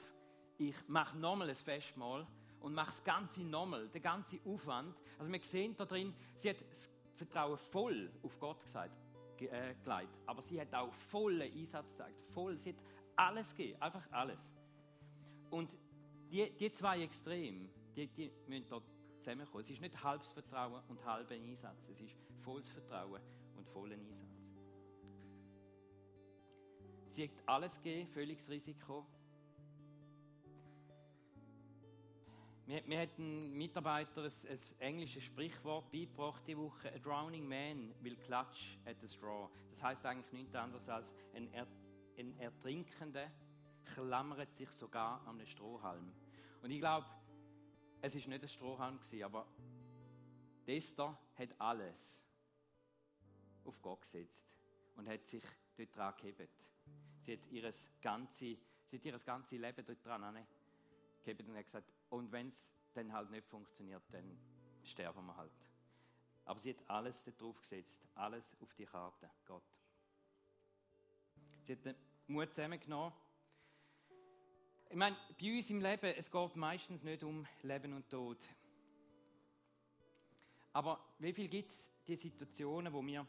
Ich 0.56 0.74
mache 0.88 1.16
nochmal 1.18 1.50
ein 1.50 1.56
Festmahl 1.56 2.26
und 2.60 2.74
mache 2.74 2.88
das 2.88 3.04
Ganze 3.04 3.42
nochmal, 3.42 3.88
den 3.88 4.02
ganzen 4.02 4.40
Aufwand. 4.44 4.96
Also 5.18 5.32
wir 5.32 5.40
sehen 5.40 5.74
da 5.76 5.84
drin, 5.84 6.14
sie 6.36 6.50
hat 6.50 6.56
das 6.68 6.90
Vertrauen 7.14 7.58
voll 7.58 8.10
auf 8.22 8.38
Gott 8.38 8.62
gesagt, 8.62 8.94
äh, 9.40 9.74
gelegt, 9.84 10.18
aber 10.26 10.42
sie 10.42 10.60
hat 10.60 10.74
auch 10.74 10.92
vollen 10.92 11.52
Einsatz 11.52 11.92
gezeigt, 11.92 12.16
voll, 12.32 12.56
sie 12.58 12.70
hat 12.70 12.82
alles 13.16 13.54
gegeben, 13.54 13.80
einfach 13.80 14.10
alles. 14.10 14.52
Und 15.50 15.70
die, 16.30 16.50
die 16.58 16.72
zwei 16.72 17.02
Extreme, 17.02 17.68
die, 17.96 18.06
die 18.08 18.30
müssen 18.46 18.68
da 18.68 18.80
zusammenkommen. 19.18 19.64
Es 19.64 19.70
ist 19.70 19.80
nicht 19.80 20.02
halbes 20.02 20.32
Vertrauen 20.32 20.82
und 20.88 21.04
halber 21.04 21.34
Einsatz, 21.34 21.88
es 21.88 22.00
ist 22.00 22.16
volles 22.42 22.70
Vertrauen 22.70 23.20
und 23.56 23.66
vollen 23.68 24.00
Einsatz. 24.00 24.28
Sie 27.10 27.24
hat 27.24 27.30
alles 27.46 27.76
gegeben, 27.76 28.08
völliges 28.08 28.48
Risiko. 28.48 29.06
Mir, 32.68 32.82
mir 32.84 33.00
hat 33.00 33.18
ein 33.18 33.54
Mitarbeiter 33.54 34.24
ein, 34.24 34.32
ein 34.46 34.60
englisches 34.80 35.24
Sprichwort 35.24 35.90
beigebracht 35.90 36.42
diese 36.46 36.58
Woche. 36.58 36.92
A 36.92 36.98
drowning 36.98 37.48
man 37.48 37.94
will 38.02 38.14
clutch 38.14 38.76
at 38.84 39.02
a 39.02 39.08
straw. 39.08 39.48
Das 39.70 39.82
heißt 39.82 40.04
eigentlich 40.04 40.30
nichts 40.34 40.54
anderes 40.54 40.86
als 40.86 41.14
ein, 41.34 41.50
er, 41.54 41.66
ein 42.18 42.38
Ertrinkender 42.38 43.30
klammert 43.94 44.54
sich 44.54 44.70
sogar 44.72 45.26
an 45.26 45.38
einen 45.38 45.46
Strohhalm. 45.46 46.12
Und 46.60 46.70
ich 46.70 46.78
glaube, 46.78 47.06
es 48.02 48.14
ist 48.14 48.28
nicht 48.28 48.42
ein 48.42 48.48
Strohhalm 48.50 48.98
gewesen, 48.98 49.22
aber 49.22 49.46
Esther 50.66 51.18
hat 51.38 51.48
alles 51.58 52.22
auf 53.64 53.80
Gott 53.80 54.02
gesetzt 54.02 54.46
und 54.96 55.08
hat 55.08 55.24
sich 55.24 55.42
dort 55.74 55.96
dran 55.96 56.14
gehebt. 56.18 56.50
Sie 57.22 57.32
hat 57.32 57.46
ihr 57.50 57.72
ganzes, 58.02 58.38
sie 58.90 58.96
hat 58.98 59.04
ihr 59.06 59.18
ganzes 59.20 59.58
Leben 59.58 59.86
dort 59.86 60.04
dran 60.04 60.46
gegeben 61.24 61.48
und 61.48 61.56
hat 61.56 61.64
gesagt, 61.64 61.94
und 62.10 62.32
wenn 62.32 62.48
es 62.48 62.92
dann 62.92 63.12
halt 63.12 63.30
nicht 63.30 63.46
funktioniert, 63.46 64.02
dann 64.10 64.38
sterben 64.82 65.26
wir 65.26 65.36
halt. 65.36 65.52
Aber 66.44 66.60
sie 66.60 66.70
hat 66.70 66.88
alles 66.88 67.24
darauf 67.36 67.60
gesetzt, 67.60 68.06
alles 68.14 68.56
auf 68.60 68.72
die 68.74 68.86
Karte, 68.86 69.30
Gott. 69.46 69.62
Sie 71.62 71.72
hat 71.72 71.84
den 71.84 71.94
Mut 72.26 72.54
zusammengenommen. 72.54 73.12
Ich 74.88 74.96
meine, 74.96 75.16
bei 75.38 75.56
uns 75.56 75.68
im 75.68 75.80
Leben, 75.80 76.14
es 76.16 76.30
geht 76.30 76.56
meistens 76.56 77.02
nicht 77.02 77.22
um 77.22 77.46
Leben 77.62 77.92
und 77.92 78.08
Tod. 78.08 78.38
Aber 80.72 80.98
wie 81.18 81.32
viel 81.32 81.48
gibt 81.48 81.68
es 81.68 81.90
die 82.06 82.16
Situationen, 82.16 82.92
wo 82.92 83.04
wir 83.04 83.26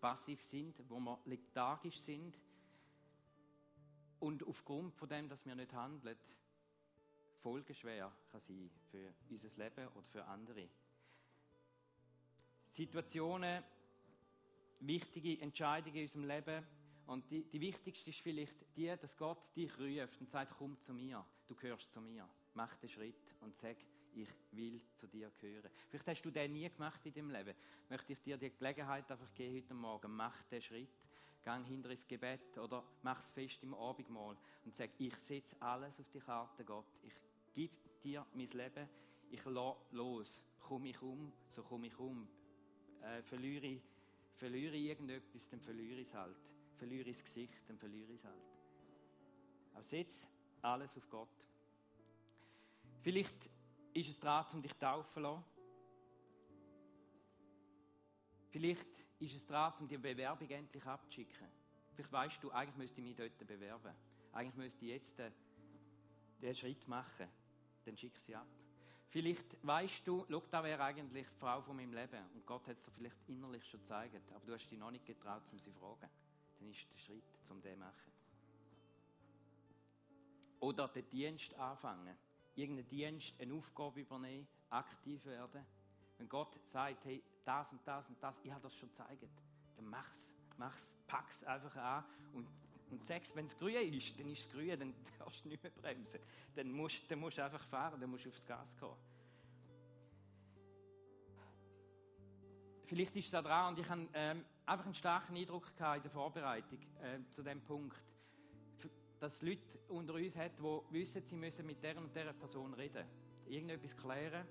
passiv 0.00 0.42
sind, 0.42 0.82
wo 0.88 0.98
wir 0.98 1.20
lethargisch 1.26 2.00
sind, 2.00 2.36
und 4.20 4.46
aufgrund 4.46 4.94
von 4.94 5.08
dem, 5.08 5.28
dass 5.28 5.44
wir 5.46 5.54
nicht 5.54 5.72
handeln, 5.72 6.16
folgenschwer 7.40 8.12
kann 8.30 8.40
sein 8.40 8.70
für 8.90 9.12
unser 9.28 9.48
Leben 9.56 9.88
oder 9.88 10.06
für 10.06 10.24
andere. 10.24 10.68
Situationen, 12.70 13.64
wichtige 14.80 15.40
Entscheidungen 15.40 15.96
in 15.96 16.02
unserem 16.02 16.24
Leben. 16.24 16.66
Und 17.06 17.28
die, 17.30 17.44
die 17.44 17.60
wichtigste 17.60 18.10
ist 18.10 18.20
vielleicht 18.20 18.54
die, 18.76 18.94
dass 18.96 19.16
Gott 19.16 19.56
dich 19.56 19.72
ruft 19.78 20.20
und 20.20 20.30
sagt, 20.30 20.54
komm 20.56 20.80
zu 20.80 20.92
mir, 20.92 21.24
du 21.48 21.54
gehörst 21.54 21.92
zu 21.92 22.00
mir. 22.00 22.28
Mach 22.54 22.76
den 22.76 22.88
Schritt 22.88 23.34
und 23.40 23.56
sag, 23.56 23.76
ich 24.14 24.28
will 24.52 24.80
zu 24.96 25.06
dir 25.06 25.30
gehören. 25.40 25.70
Vielleicht 25.88 26.06
hast 26.06 26.22
du 26.22 26.30
den 26.30 26.52
nie 26.52 26.68
gemacht 26.68 27.00
in 27.04 27.12
deinem 27.12 27.30
Leben. 27.30 27.54
Möchte 27.88 28.12
ich 28.12 28.22
dir 28.22 28.36
die 28.36 28.50
Gelegenheit 28.50 29.10
einfach 29.10 29.32
geben 29.34 29.56
heute 29.56 29.74
Morgen. 29.74 30.14
Mach 30.14 30.42
den 30.44 30.62
Schritt 30.62 30.88
gang 31.42 31.66
hinter 31.66 31.90
ins 31.90 32.06
Gebet 32.06 32.56
oder 32.58 32.84
mach 33.02 33.20
es 33.20 33.30
fest 33.30 33.62
im 33.62 33.74
Abendmahl 33.74 34.36
und 34.64 34.74
sag, 34.74 34.90
ich 34.98 35.14
setze 35.16 35.56
alles 35.60 35.98
auf 35.98 36.10
die 36.10 36.20
Karte, 36.20 36.64
Gott. 36.64 36.86
Ich 37.02 37.14
gebe 37.52 37.74
dir 38.02 38.26
mein 38.34 38.50
Leben, 38.50 38.88
ich 39.30 39.44
lasse 39.44 39.78
los. 39.92 40.46
Komme 40.60 40.88
ich 40.90 41.02
um, 41.02 41.32
so 41.50 41.62
komme 41.62 41.86
ich 41.86 41.98
um. 41.98 42.28
Äh, 43.02 43.22
verliere, 43.22 43.80
verliere 44.36 44.76
irgendetwas, 44.76 45.48
dann 45.48 45.60
verliere 45.60 46.00
ich 46.00 46.08
es 46.08 46.14
halt. 46.14 46.36
Verliere 46.76 47.10
das 47.10 47.24
Gesicht, 47.24 47.54
dann 47.68 47.78
verliere 47.78 48.12
ich 48.12 48.18
es 48.18 48.24
halt. 48.24 48.42
Aber 49.74 49.82
setz 49.82 50.26
alles 50.62 50.96
auf 50.96 51.08
Gott. 51.08 51.28
Vielleicht 53.02 53.50
ist 53.94 54.10
es 54.10 54.20
dran, 54.20 54.44
um 54.52 54.62
dich 54.62 54.74
taufen 54.74 55.12
zu 55.12 55.20
lassen. 55.20 55.44
Vielleicht 58.50 58.88
ist 59.20 59.36
es 59.36 59.46
dran, 59.46 59.72
um 59.80 59.88
die 59.88 59.98
Bewerbung 59.98 60.48
endlich 60.48 60.84
abzuschicken. 60.84 61.48
Vielleicht 61.94 62.12
weißt 62.12 62.42
du, 62.42 62.50
eigentlich 62.50 62.76
müsste 62.76 63.00
ich 63.00 63.06
mich 63.06 63.16
dort 63.16 63.46
bewerben. 63.46 63.94
Eigentlich 64.32 64.56
müsste 64.56 64.84
ich 64.84 64.90
jetzt 64.92 65.18
den, 65.18 65.32
den 66.40 66.54
Schritt 66.54 66.86
machen. 66.88 67.28
Dann 67.84 67.96
schick 67.96 68.18
sie 68.18 68.34
ab. 68.34 68.46
Vielleicht 69.10 69.56
weißt 69.66 70.06
du, 70.06 70.24
schau, 70.30 70.42
da 70.50 70.62
wäre 70.62 70.84
eigentlich 70.84 71.26
die 71.26 71.38
Frau 71.38 71.60
von 71.62 71.76
meinem 71.76 71.92
Leben. 71.92 72.24
Und 72.32 72.46
Gott 72.46 72.68
hat 72.68 72.76
es 72.76 72.82
dir 72.84 72.92
vielleicht 72.92 73.16
innerlich 73.28 73.64
schon 73.66 73.80
gezeigt, 73.80 74.32
aber 74.32 74.46
du 74.46 74.54
hast 74.54 74.68
dich 74.68 74.78
noch 74.78 74.92
nicht 74.92 75.04
getraut, 75.04 75.42
um 75.50 75.58
sie 75.58 75.64
zu 75.64 75.72
fragen. 75.72 76.08
Dann 76.58 76.70
ist 76.70 76.86
der 76.92 76.98
Schritt, 76.98 77.24
um 77.48 77.60
das 77.60 77.72
zu 77.72 77.78
machen. 77.78 78.12
Oder 80.60 80.88
den 80.88 81.10
Dienst 81.10 81.54
anfangen. 81.54 82.16
Irgendeinen 82.54 82.88
Dienst, 82.88 83.34
eine 83.40 83.54
Aufgabe 83.54 84.00
übernehmen, 84.00 84.46
aktiv 84.68 85.24
werden. 85.24 85.64
Wenn 86.18 86.28
Gott 86.28 86.60
sagt, 86.70 87.04
hey, 87.04 87.22
das 87.44 87.72
und 87.72 87.80
das 87.86 88.08
und 88.08 88.22
das, 88.22 88.38
ich 88.44 88.52
habe 88.52 88.62
das 88.62 88.76
schon 88.76 88.90
gezeigt, 88.90 89.26
dann 89.76 89.86
mach's, 89.86 90.28
mach's, 90.56 90.92
pack's 91.06 91.42
einfach 91.44 91.74
an 91.76 92.04
und, 92.34 92.46
und 92.90 93.04
sag's, 93.04 93.34
wenn 93.34 93.46
es 93.46 93.56
grün 93.56 93.92
ist, 93.94 94.18
dann 94.18 94.28
ist 94.28 94.40
es 94.40 94.48
grün, 94.48 94.78
dann 94.78 94.94
darfst 95.18 95.44
du 95.44 95.48
nicht 95.48 95.62
mehr 95.62 95.72
bremsen. 95.72 96.20
Dann 96.54 96.72
musst, 96.72 97.10
dann 97.10 97.20
musst 97.20 97.38
du 97.38 97.44
einfach 97.44 97.64
fahren, 97.64 98.00
dann 98.00 98.10
musst 98.10 98.24
du 98.24 98.30
aufs 98.30 98.44
Gas 98.44 98.76
gehen. 98.76 98.96
Vielleicht 102.86 103.14
ist 103.14 103.26
es 103.26 103.30
da 103.30 103.40
dran 103.40 103.74
und 103.74 103.80
ich 103.80 103.88
habe 103.88 104.08
ähm, 104.14 104.44
einfach 104.66 104.84
einen 104.84 104.94
starken 104.94 105.36
Eindruck 105.36 105.76
gehabt 105.76 105.98
in 105.98 106.02
der 106.02 106.10
Vorbereitung 106.10 106.80
äh, 107.00 107.20
zu 107.30 107.42
dem 107.44 107.60
Punkt, 107.60 107.96
dass 109.20 109.34
es 109.34 109.42
Leute 109.42 109.60
unter 109.88 110.14
uns 110.14 110.34
hat, 110.34 110.58
die 110.58 110.92
wissen, 110.92 111.22
sie 111.24 111.36
müssen 111.36 111.66
mit 111.66 111.82
der 111.84 111.96
und 111.98 112.14
der 112.16 112.32
Person 112.32 112.74
reden. 112.74 113.06
Irgendetwas 113.46 113.96
klären, 113.96 114.44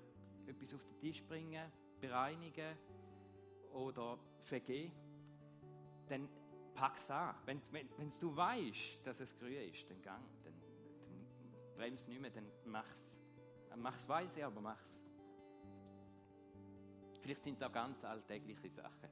etwas 0.46 0.72
auf 0.72 0.82
den 0.84 0.98
Tisch 1.00 1.22
bringen, 1.24 1.70
bereinigen 2.00 2.78
oder 3.72 4.18
vergeben. 4.42 4.92
Dann 6.08 6.28
pack 6.74 6.96
es 6.98 7.10
an. 7.10 7.34
Wenn, 7.44 7.60
wenn, 7.70 7.88
wenn 7.96 8.12
du 8.20 8.34
weißt, 8.36 9.04
dass 9.04 9.20
es 9.20 9.36
grün 9.38 9.70
ist, 9.70 9.88
dann 9.88 10.02
gang. 10.02 10.24
Dann, 10.44 10.54
dann 11.06 11.76
bremst 11.76 12.08
nicht 12.08 12.20
mehr, 12.20 12.30
dann 12.30 12.46
mach's. 12.64 12.98
Mach's 13.76 14.08
weise, 14.08 14.44
aber 14.44 14.60
mach's. 14.60 15.00
Vielleicht 17.22 17.44
sind 17.44 17.54
es 17.56 17.62
auch 17.62 17.72
ganz 17.72 18.04
alltägliche 18.04 18.68
Sachen. 18.70 19.08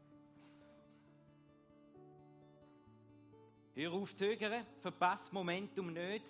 Hör 3.75 3.93
auf 3.93 4.15
zögern, 4.17 4.67
verpasst 4.81 5.33
Momentum 5.33 5.93
nicht. 5.93 6.25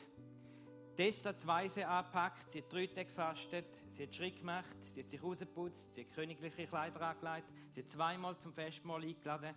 Testa 0.97 1.31
hat 1.31 1.47
weise 1.47 1.87
angepackt, 1.87 2.51
sie 2.53 2.61
hat 2.61 2.73
drei 2.73 2.87
Tage 2.89 3.07
gefastet, 3.07 3.65
sie 3.93 4.03
hat 4.03 4.15
Schritt 4.15 4.41
gemacht, 4.41 4.77
sie 4.93 5.03
hat 5.03 5.11
sich 5.11 5.23
rausgeputzt, 5.23 5.95
sie 5.95 6.05
hat 6.05 6.13
königliche 6.13 6.67
Kleider 6.67 7.01
angelegt, 7.01 7.47
sie 7.73 7.81
hat 7.81 7.89
zweimal 7.89 8.37
zum 8.39 8.53
Festmahl 8.53 9.03
eingeladen. 9.03 9.55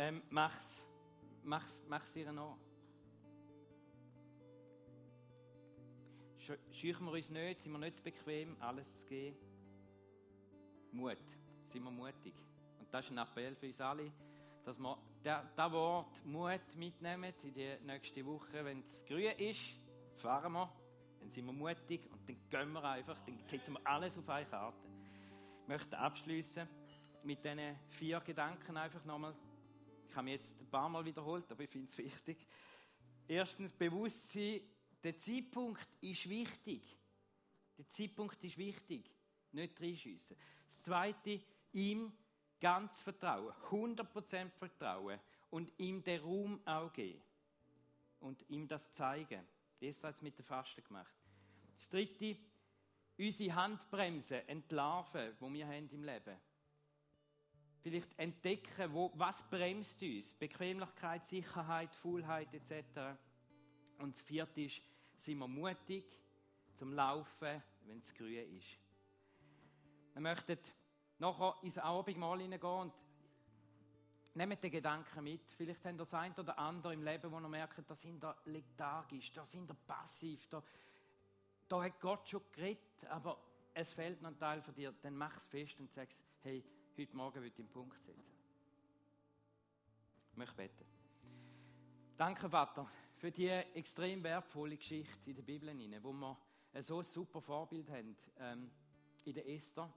Ähm, 0.00 0.22
mach's, 0.30 0.86
mach's, 1.42 1.84
mach's 1.88 2.14
ihr 2.14 2.30
noch. 2.30 2.56
Scheuchen 6.70 7.06
wir 7.06 7.12
uns 7.12 7.28
nicht, 7.30 7.60
sind 7.60 7.72
wir 7.72 7.78
nicht 7.78 7.96
zu 7.96 8.04
bequem, 8.04 8.56
alles 8.60 8.94
zu 8.94 9.04
geben. 9.06 9.36
Mut, 10.92 11.18
sind 11.66 11.82
wir 11.82 11.90
mutig. 11.90 12.32
Und 12.78 12.94
das 12.94 13.06
ist 13.06 13.10
ein 13.10 13.18
Appell 13.18 13.56
für 13.56 13.66
uns 13.66 13.80
alle, 13.80 14.12
dass 14.64 14.78
wir 14.78 14.96
das 15.24 15.72
Wort 15.72 16.24
Mut 16.24 16.76
mitnehmen 16.76 17.34
in 17.42 17.52
die 17.52 17.76
nächste 17.84 18.24
Woche. 18.24 18.64
Wenn 18.64 18.78
es 18.78 19.04
grün 19.04 19.36
ist, 19.36 19.80
fahren 20.14 20.52
wir, 20.52 20.72
dann 21.18 21.30
sind 21.32 21.44
wir 21.44 21.52
mutig 21.52 22.08
und 22.12 22.20
dann 22.28 22.36
gehen 22.48 22.72
wir 22.72 22.84
einfach, 22.84 23.18
dann 23.26 23.40
setzen 23.46 23.74
wir 23.74 23.84
alles 23.84 24.16
auf 24.16 24.28
eine 24.28 24.46
Karte. 24.46 24.78
Ich 25.62 25.68
möchte 25.68 25.98
abschließen 25.98 26.68
mit 27.24 27.44
diesen 27.44 27.76
vier 27.88 28.20
Gedanken 28.20 28.76
einfach 28.76 29.04
nochmal. 29.04 29.34
Ich 30.08 30.16
habe 30.16 30.24
mich 30.24 30.34
jetzt 30.34 30.60
ein 30.60 30.70
paar 30.70 30.88
Mal 30.88 31.04
wiederholt, 31.04 31.50
aber 31.50 31.62
ich 31.62 31.70
finde 31.70 31.88
es 31.88 31.98
wichtig. 31.98 32.46
Erstens, 33.26 33.72
Bewusstsein, 33.72 34.60
der 35.02 35.18
Zeitpunkt 35.18 35.86
ist 36.00 36.28
wichtig. 36.28 36.82
Der 37.76 37.88
Zeitpunkt 37.88 38.42
ist 38.42 38.58
wichtig, 38.58 39.10
nicht 39.52 39.80
reinschiessen. 39.80 40.36
Das 40.66 40.82
Zweite, 40.82 41.40
ihm 41.72 42.12
ganz 42.60 43.00
vertrauen, 43.00 43.52
100% 43.70 44.50
vertrauen 44.50 45.20
und 45.50 45.72
ihm 45.78 46.02
den 46.02 46.20
Raum 46.20 46.60
auch 46.64 46.92
geben 46.92 47.22
und 48.20 48.44
ihm 48.48 48.66
das 48.66 48.92
zeigen. 48.92 49.46
Das 49.80 50.02
hat 50.02 50.16
es 50.16 50.22
mit 50.22 50.36
der 50.36 50.44
Fasten 50.44 50.82
gemacht. 50.82 51.14
Das 51.74 51.88
Dritte, 51.88 52.36
unsere 53.16 53.54
Handbremse 53.54 54.48
entlarven, 54.48 55.36
wo 55.38 55.52
wir 55.52 55.66
haben 55.66 55.88
im 55.90 56.02
Leben. 56.02 56.36
Vielleicht 57.80 58.18
entdecken, 58.18 58.92
wo, 58.92 59.12
was 59.14 59.42
bremst 59.48 60.02
uns? 60.02 60.34
Bequemlichkeit, 60.34 61.24
Sicherheit, 61.24 61.94
Faulheit 61.94 62.52
etc. 62.52 63.16
Und 63.98 64.14
das 64.14 64.22
Vierte 64.22 64.62
ist, 64.62 64.80
sind 65.16 65.38
wir 65.38 65.48
mutig 65.48 66.04
zum 66.74 66.92
Laufen, 66.92 67.62
wenn 67.86 67.98
es 67.98 68.14
grün 68.14 68.56
ist. 68.56 68.78
Wir 70.14 70.20
möchten 70.22 70.58
nachher 71.18 71.54
ins 71.62 71.78
Abendmahl 71.78 72.40
hineingehen 72.40 72.80
und 72.80 72.92
nehmt 74.34 74.62
den 74.62 74.70
Gedanken 74.70 75.24
mit. 75.24 75.42
Vielleicht 75.56 75.84
haben 75.84 75.98
das 75.98 76.14
ein 76.14 76.32
oder 76.34 76.58
andere 76.58 76.94
im 76.94 77.02
Leben, 77.02 77.30
wo 77.30 77.38
ihr 77.38 77.48
merkt, 77.48 77.88
da 77.88 77.94
sind 77.94 78.22
ihr 78.22 78.36
lethargisch, 78.44 79.32
da 79.32 79.44
sind 79.46 79.70
ihr 79.70 79.76
passiv, 79.86 80.46
da, 80.48 80.62
da 81.68 81.82
hat 81.82 82.00
Gott 82.00 82.28
schon 82.28 82.42
geredet, 82.52 83.04
aber 83.08 83.38
es 83.74 83.92
fehlt 83.92 84.22
noch 84.22 84.30
ein 84.30 84.38
Teil 84.38 84.62
von 84.62 84.74
dir. 84.74 84.92
Dann 85.02 85.16
mach 85.16 85.36
es 85.36 85.46
fest 85.46 85.78
und 85.80 85.92
sag, 85.92 86.08
hey, 86.42 86.64
heute 86.98 87.16
Morgen 87.16 87.40
will 87.40 87.46
ich 87.46 87.54
den 87.54 87.68
Punkt 87.68 88.02
setzen. 88.02 88.24
Ich 90.32 90.36
möchte 90.36 90.56
beten. 90.56 90.84
Danke, 92.16 92.50
Vater, 92.50 92.90
für 93.18 93.30
die 93.30 93.46
extrem 93.48 94.24
wertvolle 94.24 94.76
Geschichte 94.76 95.30
in 95.30 95.36
der 95.36 95.42
Bibel, 95.42 95.72
wo 96.02 96.12
wir 96.12 96.36
so 96.82 96.98
ein 96.98 97.04
super 97.04 97.40
Vorbild 97.40 97.88
haben 97.88 98.16
ähm, 98.40 98.70
in 99.24 99.34
der 99.34 99.48
Esther 99.48 99.92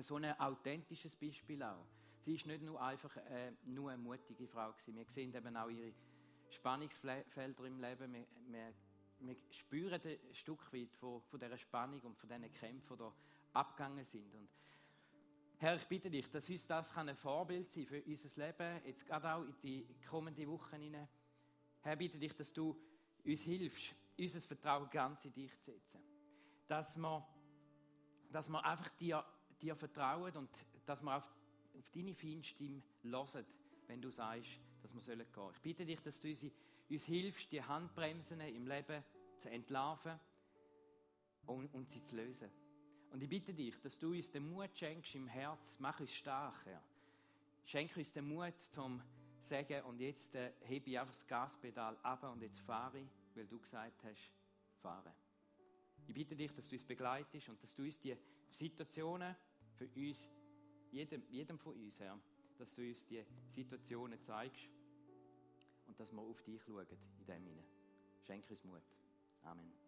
so 0.00 0.16
ein 0.16 0.38
authentisches 0.38 1.16
Beispiel 1.16 1.64
auch. 1.64 1.84
Sie 2.20 2.36
ist 2.36 2.46
nicht 2.46 2.62
nur 2.62 2.80
einfach 2.80 3.16
äh, 3.16 3.52
nur 3.64 3.90
eine 3.90 4.00
mutige 4.00 4.46
Frau 4.46 4.70
gewesen. 4.70 4.98
Wir 4.98 5.06
sehen 5.06 5.34
eben 5.34 5.56
auch 5.56 5.68
ihre 5.68 5.92
Spannungsfelder 6.50 7.64
im 7.64 7.80
Leben. 7.80 8.12
Wir, 8.12 8.26
wir, 8.46 8.72
wir 9.18 9.36
spüren 9.50 10.00
ein 10.00 10.34
Stück 10.34 10.72
weit 10.72 10.94
von, 10.94 11.22
von 11.22 11.40
dieser 11.40 11.58
Spannung 11.58 12.00
und 12.02 12.16
von 12.16 12.28
diesen 12.28 12.52
Kämpfen, 12.52 12.98
die 12.98 13.56
abgegangen 13.56 14.04
sind. 14.04 14.32
Und 14.34 14.48
Herr, 15.62 15.76
ich 15.76 15.86
bitte 15.86 16.08
dich, 16.08 16.30
dass 16.30 16.48
uns 16.48 16.66
das 16.66 16.96
ein 16.96 17.14
Vorbild 17.14 17.70
sein 17.70 17.84
für 17.84 18.02
unser 18.02 18.46
Leben, 18.46 18.80
jetzt 18.86 19.04
gerade 19.04 19.34
auch 19.34 19.42
in 19.42 19.54
die 19.62 19.86
kommenden 20.08 20.48
Wochen 20.48 20.80
hinein. 20.80 21.06
Herr, 21.82 21.96
bitte 21.96 22.18
dich, 22.18 22.34
dass 22.34 22.50
du 22.50 22.74
uns 23.26 23.42
hilfst, 23.42 23.94
unser 24.18 24.40
Vertrauen 24.40 24.88
ganz 24.88 25.22
in 25.26 25.34
dich 25.34 25.54
zu 25.60 25.72
setzen. 25.72 26.00
Dass 26.66 26.96
wir, 26.96 27.28
dass 28.32 28.48
wir 28.48 28.64
einfach 28.64 28.88
dir 28.96 29.22
dir 29.60 29.76
vertrauen 29.76 30.34
und 30.34 30.48
dass 30.86 31.02
wir 31.02 31.14
auf, 31.14 31.30
auf 31.78 31.90
deine 31.90 32.14
Feinstimme 32.14 32.82
hören, 33.02 33.44
wenn 33.86 34.00
du 34.00 34.08
sagst, 34.08 34.48
dass 34.82 34.94
wir 34.94 35.14
gehen 35.14 35.26
sollen. 35.34 35.52
Ich 35.56 35.60
bitte 35.60 35.84
dich, 35.84 36.00
dass 36.00 36.18
du 36.20 36.28
uns, 36.28 36.42
uns 36.88 37.04
hilfst, 37.04 37.52
die 37.52 37.62
Handbremsen 37.62 38.40
im 38.40 38.66
Leben 38.66 39.04
zu 39.36 39.50
entlarven 39.50 40.18
und, 41.44 41.74
und 41.74 41.90
sie 41.90 42.02
zu 42.02 42.16
lösen. 42.16 42.50
Und 43.10 43.22
ich 43.22 43.28
bitte 43.28 43.52
dich, 43.52 43.78
dass 43.80 43.98
du 43.98 44.12
uns 44.12 44.30
den 44.30 44.48
Mut 44.48 44.70
schenkst 44.76 45.14
im 45.14 45.26
Herz, 45.26 45.74
mach 45.78 45.98
uns 46.00 46.12
stark, 46.12 46.64
Herr. 46.64 46.82
Schenk 47.64 47.96
uns 47.96 48.12
den 48.12 48.28
Mut 48.28 48.54
zum 48.70 49.02
sagen, 49.50 49.82
und 49.84 50.00
jetzt 50.00 50.34
äh, 50.34 50.52
hebe 50.60 50.90
ich 50.90 50.98
einfach 50.98 51.14
das 51.14 51.26
Gaspedal 51.26 51.96
ab 52.02 52.22
und 52.24 52.40
jetzt 52.42 52.60
fahre 52.60 52.98
ich, 53.00 53.08
weil 53.34 53.46
du 53.46 53.58
gesagt 53.58 54.04
hast, 54.04 54.30
fahre. 54.80 55.12
Ich 56.06 56.14
bitte 56.14 56.36
dich, 56.36 56.52
dass 56.52 56.68
du 56.68 56.76
uns 56.76 56.84
begleitest 56.84 57.48
und 57.48 57.62
dass 57.62 57.74
du 57.74 57.82
uns 57.82 57.98
die 58.00 58.16
Situationen 58.50 59.34
für 59.74 59.88
uns, 59.96 60.30
jedem, 60.90 61.22
jedem 61.30 61.58
von 61.58 61.74
uns, 61.74 61.98
Herr, 62.00 62.18
dass 62.58 62.74
du 62.74 62.82
uns 62.82 63.04
die 63.06 63.24
Situationen 63.50 64.20
zeigst 64.20 64.68
und 65.86 65.98
dass 65.98 66.12
wir 66.12 66.22
auf 66.22 66.42
dich 66.42 66.62
schauen 66.62 66.86
in 67.18 67.26
dem 67.26 67.44
Sinne. 67.44 67.64
Schenke 68.22 68.50
uns 68.50 68.64
Mut. 68.64 68.82
Amen. 69.42 69.72